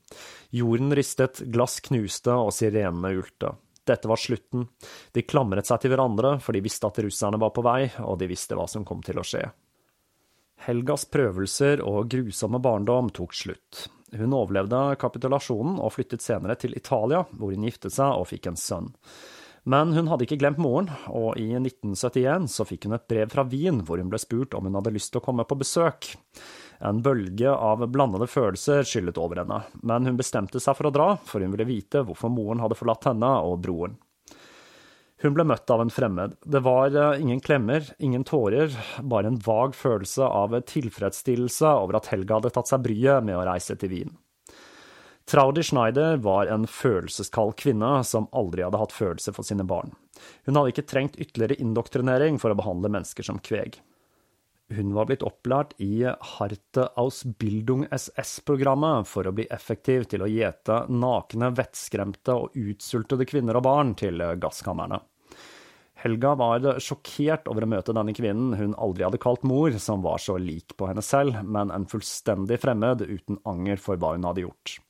Jorden 0.58 0.90
ristet, 0.98 1.44
glass 1.54 1.78
knuste 1.86 2.34
og 2.34 2.50
sirenene 2.56 3.12
ulte. 3.20 3.52
Dette 3.86 4.10
var 4.10 4.18
slutten. 4.18 4.66
De 5.14 5.22
klamret 5.22 5.70
seg 5.70 5.84
til 5.84 5.94
hverandre, 5.94 6.36
for 6.42 6.54
de 6.54 6.62
visste 6.66 6.90
at 6.90 6.98
russerne 7.02 7.38
var 7.38 7.54
på 7.54 7.62
vei, 7.62 7.92
og 8.02 8.18
de 8.18 8.30
visste 8.30 8.58
hva 8.58 8.66
som 8.70 8.86
kom 8.86 9.02
til 9.06 9.22
å 9.22 9.26
skje. 9.26 9.44
Helgas 10.66 11.06
prøvelser 11.10 11.82
og 11.86 12.10
grusomme 12.10 12.58
barndom 12.62 13.10
tok 13.14 13.34
slutt. 13.34 13.84
Hun 14.18 14.34
overlevde 14.36 14.96
kapitulasjonen 15.00 15.78
og 15.78 15.94
flyttet 15.94 16.22
senere 16.26 16.58
til 16.58 16.74
Italia, 16.78 17.22
hvor 17.30 17.54
hun 17.54 17.70
giftet 17.70 17.94
seg 17.94 18.18
og 18.18 18.28
fikk 18.34 18.50
en 18.50 18.58
sønn. 18.58 18.90
Men 19.62 19.92
hun 19.94 20.08
hadde 20.10 20.26
ikke 20.26 20.40
glemt 20.40 20.58
moren, 20.58 20.88
og 21.06 21.36
i 21.38 21.52
1971 21.54 22.48
så 22.50 22.66
fikk 22.66 22.88
hun 22.88 22.96
et 22.96 23.06
brev 23.10 23.30
fra 23.30 23.44
Wien 23.46 23.78
hvor 23.86 24.02
hun 24.02 24.10
ble 24.10 24.18
spurt 24.18 24.56
om 24.58 24.66
hun 24.66 24.78
hadde 24.80 24.94
lyst 24.94 25.12
til 25.14 25.22
å 25.22 25.24
komme 25.24 25.46
på 25.46 25.58
besøk. 25.60 26.08
En 26.82 26.98
bølge 27.02 27.52
av 27.52 27.84
blandede 27.94 28.26
følelser 28.26 28.82
skyllet 28.82 29.20
over 29.22 29.44
henne, 29.44 29.60
men 29.86 30.08
hun 30.10 30.18
bestemte 30.18 30.58
seg 30.62 30.74
for 30.78 30.90
å 30.90 30.94
dra, 30.94 31.12
for 31.22 31.44
hun 31.44 31.54
ville 31.54 31.68
vite 31.68 32.02
hvorfor 32.02 32.32
moren 32.34 32.64
hadde 32.64 32.78
forlatt 32.78 33.06
henne 33.12 33.30
og 33.46 33.60
broren. 33.62 33.94
Hun 35.22 35.36
ble 35.36 35.46
møtt 35.46 35.70
av 35.70 35.84
en 35.84 35.92
fremmed. 35.94 36.34
Det 36.42 36.64
var 36.66 36.96
eh, 36.98 37.20
ingen 37.22 37.38
klemmer, 37.38 37.86
ingen 38.02 38.24
tårer, 38.26 38.74
bare 39.06 39.30
en 39.30 39.38
vag 39.38 39.76
følelse 39.78 40.26
av 40.26 40.56
tilfredsstillelse 40.66 41.70
over 41.78 42.00
at 42.00 42.10
Helga 42.10 42.40
hadde 42.40 42.50
tatt 42.56 42.72
seg 42.72 42.82
bryet 42.82 43.22
med 43.22 43.38
å 43.38 43.46
reise 43.46 43.78
til 43.78 43.94
Wien. 43.94 44.16
Traudi 45.24 45.62
Schneider 45.62 46.16
var 46.16 46.50
en 46.50 46.66
følelseskald 46.66 47.54
kvinne 47.62 48.00
som 48.04 48.28
aldri 48.34 48.64
hadde 48.66 48.80
hatt 48.80 48.94
følelser 48.94 49.36
for 49.36 49.46
sine 49.46 49.64
barn. 49.68 49.94
Hun 50.46 50.58
hadde 50.58 50.74
ikke 50.74 50.88
trengt 50.90 51.18
ytterligere 51.20 51.60
indoktrinering 51.62 52.40
for 52.42 52.52
å 52.52 52.58
behandle 52.58 52.90
mennesker 52.92 53.26
som 53.26 53.38
kveg. 53.42 53.78
Hun 54.72 54.94
var 54.96 55.06
blitt 55.08 55.24
opplært 55.26 55.74
i 55.84 56.04
Harte 56.06 56.88
Ausbildung 56.98 57.84
SS-programmet 57.92 59.08
for 59.08 59.28
å 59.28 59.34
bli 59.36 59.46
effektiv 59.52 60.06
til 60.10 60.24
å 60.24 60.30
gjete 60.30 60.84
nakne, 60.88 61.52
vettskremte 61.56 62.36
og 62.44 62.56
utsultede 62.58 63.26
kvinner 63.28 63.58
og 63.58 63.66
barn 63.68 63.96
til 63.98 64.22
gasskamrene. 64.40 65.02
Helga 66.02 66.32
var 66.34 66.64
sjokkert 66.82 67.46
over 67.50 67.62
å 67.62 67.68
møte 67.70 67.94
denne 67.94 68.14
kvinnen 68.16 68.56
hun 68.58 68.72
aldri 68.74 69.04
hadde 69.06 69.20
kalt 69.22 69.44
mor, 69.46 69.70
som 69.78 70.02
var 70.02 70.18
så 70.18 70.34
lik 70.40 70.74
på 70.78 70.88
henne 70.90 71.04
selv, 71.04 71.38
men 71.44 71.70
en 71.70 71.86
fullstendig 71.86 72.58
fremmed 72.64 73.04
uten 73.06 73.38
anger 73.46 73.78
for 73.78 74.00
hva 74.00 74.16
hun 74.16 74.26
hadde 74.26 74.42
gjort. 74.42 74.80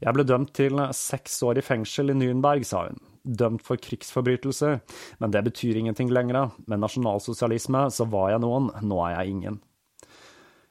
Jeg 0.00 0.16
ble 0.16 0.24
dømt 0.24 0.54
til 0.56 0.80
seks 0.96 1.42
år 1.44 1.60
i 1.60 1.64
fengsel 1.64 2.12
i 2.12 2.16
Nürnberg, 2.16 2.64
sa 2.64 2.86
hun. 2.88 3.00
Dømt 3.20 3.64
for 3.66 3.80
krigsforbrytelser, 3.80 4.78
men 5.20 5.32
det 5.34 5.44
betyr 5.50 5.76
ingenting 5.76 6.08
lenger. 6.12 6.54
Med 6.64 6.80
nasjonalsosialisme 6.80 7.84
så 7.92 8.06
var 8.08 8.32
jeg 8.32 8.44
noen, 8.46 8.70
nå 8.80 9.00
er 9.04 9.18
jeg 9.18 9.34
ingen. 9.34 9.60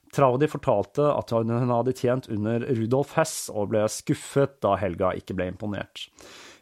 Traudi 0.10 0.48
fortalte 0.50 1.06
at 1.14 1.32
hun 1.36 1.52
hadde 1.70 1.94
tjent 1.94 2.30
under 2.34 2.66
Rudolf 2.80 3.14
Hess 3.20 3.52
og 3.54 3.70
ble 3.74 3.84
skuffet 3.94 4.58
da 4.66 4.74
Helga 4.82 5.14
ikke 5.18 5.36
ble 5.38 5.52
imponert. 5.52 6.08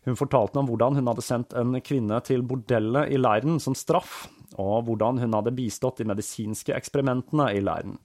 Hun 0.07 0.19
fortalte 0.19 0.59
om 0.59 0.67
hvordan 0.67 0.99
hun 0.99 1.07
hadde 1.07 1.23
sendt 1.23 1.55
en 1.55 1.75
kvinne 1.83 2.19
til 2.27 2.43
bordellet 2.47 3.11
i 3.11 3.19
leiren 3.19 3.61
som 3.63 3.75
straff, 3.75 4.25
og 4.59 4.87
hvordan 4.87 5.19
hun 5.23 5.35
hadde 5.35 5.55
bistått 5.55 5.99
de 5.99 6.07
medisinske 6.07 6.75
eksperimentene 6.75 7.49
i 7.55 7.63
leiren. 7.63 7.97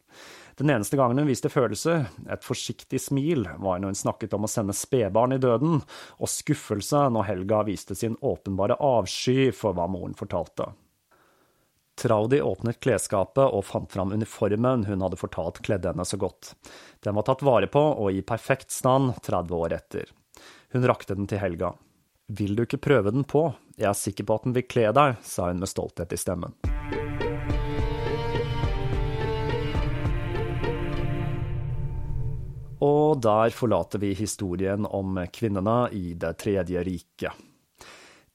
Den 0.57 0.71
eneste 0.71 0.99
gangen 1.01 1.19
hun 1.19 1.31
viste 1.31 1.51
følelse, 1.53 1.97
et 2.31 2.45
forsiktig 2.45 3.01
smil, 3.01 3.47
var 3.59 3.81
når 3.81 3.93
hun 3.93 4.01
snakket 4.03 4.35
om 4.37 4.45
å 4.47 4.51
sende 4.51 4.77
spedbarn 4.77 5.37
i 5.37 5.41
døden, 5.41 5.81
og 6.19 6.31
skuffelse 6.31 7.07
når 7.15 7.29
Helga 7.31 7.63
viste 7.69 7.97
sin 7.99 8.19
åpenbare 8.21 8.77
avsky 8.77 9.51
for 9.57 9.77
hva 9.77 9.89
moren 9.91 10.17
fortalte. 10.19 10.73
Traudi 12.03 12.41
åpnet 12.43 12.81
klesskapet 12.81 13.45
og 13.53 13.67
fant 13.69 13.93
fram 13.93 14.13
uniformen 14.17 14.87
hun 14.89 15.05
hadde 15.05 15.21
fortalt 15.21 15.61
kledde 15.65 15.93
henne 15.93 16.07
så 16.09 16.17
godt. 16.17 16.55
Den 17.05 17.19
var 17.19 17.29
tatt 17.29 17.45
vare 17.45 17.69
på 17.69 17.83
og 17.83 18.13
i 18.13 18.25
perfekt 18.25 18.73
stand 18.73 19.13
30 19.21 19.57
år 19.59 19.77
etter. 19.77 20.13
Hun 20.73 20.89
rakte 20.89 21.17
den 21.19 21.29
til 21.29 21.43
Helga. 21.43 21.75
Vil 22.33 22.57
du 22.57 22.65
ikke 22.65 22.81
prøve 22.81 23.13
den 23.13 23.29
på, 23.29 23.51
jeg 23.77 23.91
er 23.91 23.99
sikker 23.99 24.25
på 24.25 24.39
at 24.39 24.49
den 24.49 24.57
vil 24.57 24.69
kle 24.69 24.89
deg, 24.97 25.21
sa 25.23 25.51
hun 25.51 25.61
med 25.61 25.69
stolthet 25.69 26.17
i 26.17 26.21
stemmen. 26.21 26.57
Og 32.83 33.21
der 33.23 33.55
forlater 33.55 34.03
vi 34.03 34.11
historien 34.19 34.87
om 34.89 35.21
kvinnene 35.31 35.87
i 35.95 36.15
Det 36.19 36.35
tredje 36.43 36.83
riket. 36.83 37.49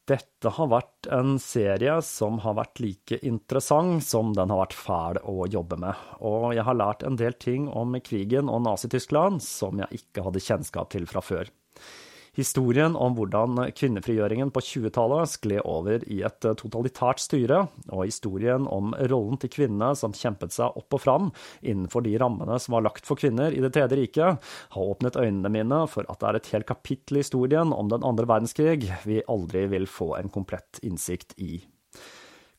Dette 0.07 0.53
har 0.55 0.69
vært 0.71 1.09
en 1.11 1.33
serie 1.43 1.97
som 2.05 2.37
har 2.39 2.55
vært 2.55 2.79
like 2.79 3.17
interessant 3.27 4.05
som 4.07 4.29
den 4.37 4.53
har 4.53 4.61
vært 4.61 4.77
fæl 4.79 5.19
å 5.27 5.49
jobbe 5.51 5.75
med, 5.83 5.99
og 6.23 6.53
jeg 6.55 6.63
har 6.63 6.77
lært 6.79 7.03
en 7.03 7.17
del 7.19 7.35
ting 7.35 7.65
om 7.67 7.97
krigen 7.99 8.47
og 8.47 8.63
Nazi-Tyskland 8.63 9.43
som 9.43 9.83
jeg 9.83 9.99
ikke 9.99 10.23
hadde 10.23 10.43
kjennskap 10.45 10.93
til 10.95 11.09
fra 11.11 11.19
før. 11.19 11.51
Historien 12.37 12.93
om 12.93 13.15
hvordan 13.17 13.57
kvinnefrigjøringen 13.73 14.51
på 14.53 14.61
20-tallet 14.61 15.31
skled 15.31 15.63
over 15.65 16.03
i 16.05 16.19
et 16.27 16.45
totalitært 16.59 17.21
styre, 17.23 17.63
og 17.89 18.03
historien 18.05 18.67
om 18.69 18.93
rollen 19.09 19.39
til 19.41 19.49
kvinnene 19.55 19.95
som 19.97 20.13
kjempet 20.13 20.53
seg 20.53 20.77
opp 20.77 20.93
og 20.93 21.01
fram 21.01 21.31
innenfor 21.65 22.05
de 22.05 22.13
rammene 22.21 22.59
som 22.61 22.77
var 22.77 22.85
lagt 22.85 23.09
for 23.09 23.17
kvinner 23.17 23.55
i 23.55 23.63
Det 23.63 23.71
tredje 23.73 23.97
riket, 23.97 24.43
har 24.75 24.91
åpnet 24.93 25.17
øynene 25.17 25.49
mine 25.49 25.81
for 25.89 26.05
at 26.05 26.21
det 26.21 26.29
er 26.29 26.39
et 26.41 26.51
helt 26.53 26.69
kapittel 26.69 27.17
i 27.17 27.25
historien 27.25 27.73
om 27.73 27.89
den 27.89 28.05
andre 28.05 28.29
verdenskrig 28.29 28.85
vi 29.07 29.23
aldri 29.25 29.65
vil 29.73 29.89
få 29.89 30.13
en 30.19 30.29
komplett 30.29 30.77
innsikt 30.85 31.33
i. 31.41 31.57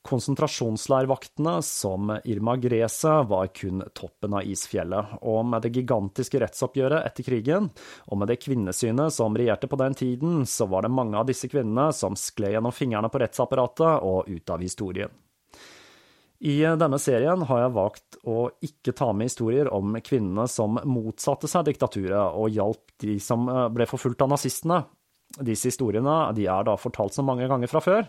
Konsentrasjonsleirvaktene, 0.08 1.58
som 1.62 2.18
Irma 2.24 2.56
Grese, 2.56 3.10
var 3.28 3.46
kun 3.46 3.82
toppen 3.92 4.38
av 4.38 4.46
isfjellet, 4.48 5.18
og 5.20 5.42
med 5.44 5.66
det 5.66 5.74
gigantiske 5.76 6.40
rettsoppgjøret 6.40 7.04
etter 7.04 7.26
krigen, 7.26 7.68
og 8.08 8.20
med 8.22 8.32
det 8.32 8.38
kvinnesynet 8.40 9.12
som 9.12 9.36
regjerte 9.36 9.68
på 9.68 9.76
den 9.76 9.98
tiden, 9.98 10.46
så 10.48 10.64
var 10.72 10.86
det 10.86 10.94
mange 10.96 11.20
av 11.20 11.28
disse 11.28 11.50
kvinnene 11.52 11.90
som 11.92 12.16
skled 12.16 12.56
gjennom 12.56 12.72
fingrene 12.72 13.12
på 13.12 13.20
rettsapparatet 13.20 14.08
og 14.08 14.32
ut 14.32 14.54
av 14.56 14.64
historien. 14.64 15.12
I 16.38 16.56
denne 16.78 17.02
serien 17.02 17.44
har 17.44 17.64
jeg 17.64 17.76
valgt 17.76 18.20
å 18.24 18.48
ikke 18.64 18.94
ta 18.96 19.10
med 19.12 19.28
historier 19.28 19.68
om 19.74 19.98
kvinnene 20.00 20.46
som 20.48 20.78
motsatte 20.88 21.50
seg 21.50 21.66
diktaturet 21.68 22.38
og 22.38 22.54
hjalp 22.54 22.94
de 23.02 23.20
som 23.20 23.44
ble 23.74 23.88
forfulgt 23.90 24.22
av 24.24 24.32
nazistene. 24.32 24.84
Disse 25.44 25.68
historiene 25.68 26.30
er 26.32 26.64
da 26.64 26.78
fortalt 26.80 27.12
så 27.12 27.26
mange 27.26 27.50
ganger 27.50 27.68
fra 27.68 27.82
før, 27.84 28.06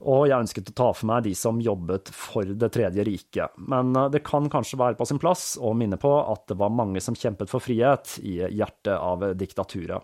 og 0.00 0.26
jeg 0.28 0.46
ønsket 0.46 0.72
å 0.72 0.76
ta 0.80 0.88
for 0.96 1.10
meg 1.10 1.26
de 1.26 1.34
som 1.38 1.60
jobbet 1.62 2.10
for 2.14 2.48
Det 2.54 2.70
tredje 2.74 3.04
riket. 3.06 3.54
Men 3.70 3.94
eh, 3.96 4.10
det 4.14 4.24
kan 4.26 4.50
kanskje 4.50 4.80
være 4.80 4.98
på 4.98 5.06
sin 5.08 5.20
plass 5.22 5.54
å 5.60 5.74
minne 5.76 6.00
på 6.00 6.12
at 6.22 6.48
det 6.50 6.58
var 6.60 6.74
mange 6.74 7.02
som 7.04 7.16
kjempet 7.18 7.52
for 7.52 7.62
frihet 7.62 8.18
i 8.22 8.40
hjertet 8.42 8.96
av 8.96 9.30
diktaturet. 9.38 10.02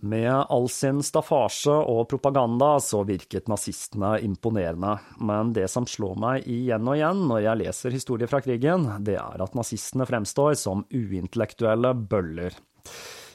Med 0.00 0.32
all 0.32 0.68
sin 0.72 1.02
staffasje 1.04 1.74
og 1.74 2.06
propaganda 2.08 2.78
så 2.80 3.02
virket 3.04 3.50
nazistene 3.52 4.14
imponerende, 4.24 4.94
men 5.20 5.52
det 5.52 5.66
som 5.68 5.84
slår 5.86 6.16
meg 6.16 6.48
igjen 6.48 6.88
og 6.88 6.96
igjen 6.96 7.20
når 7.28 7.42
jeg 7.44 7.60
leser 7.60 7.96
historier 7.98 8.30
fra 8.30 8.40
krigen, 8.44 8.88
det 9.04 9.18
er 9.20 9.44
at 9.44 9.58
nazistene 9.58 10.08
fremstår 10.08 10.56
som 10.56 10.86
uintellektuelle 10.88 11.92
bøller. 12.08 12.56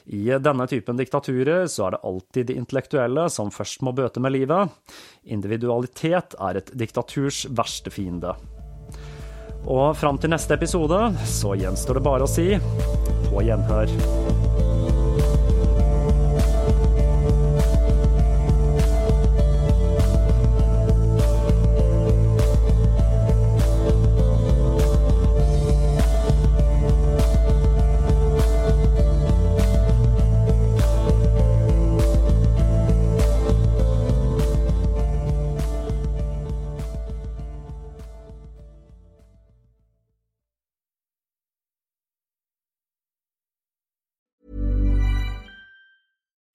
I 0.08 0.38
denne 0.40 0.64
typen 0.66 0.96
diktaturer 0.96 1.66
så 1.68 1.86
er 1.86 1.94
det 1.94 2.04
alltid 2.08 2.48
de 2.48 2.56
intellektuelle 2.56 3.26
som 3.32 3.52
først 3.52 3.84
må 3.84 3.92
bøte 3.92 4.22
med 4.24 4.32
livet. 4.32 4.72
Individualitet 5.28 6.36
er 6.40 6.62
et 6.62 6.72
diktaturs 6.80 7.44
verste 7.52 7.92
fiende. 7.92 8.32
Og 9.68 9.92
fram 10.00 10.16
til 10.16 10.32
neste 10.32 10.56
episode 10.56 11.02
så 11.28 11.52
gjenstår 11.60 12.00
det 12.00 12.06
bare 12.08 12.24
å 12.24 12.30
si 12.38 12.54
på 13.28 13.44
gjenhør. 13.44 14.47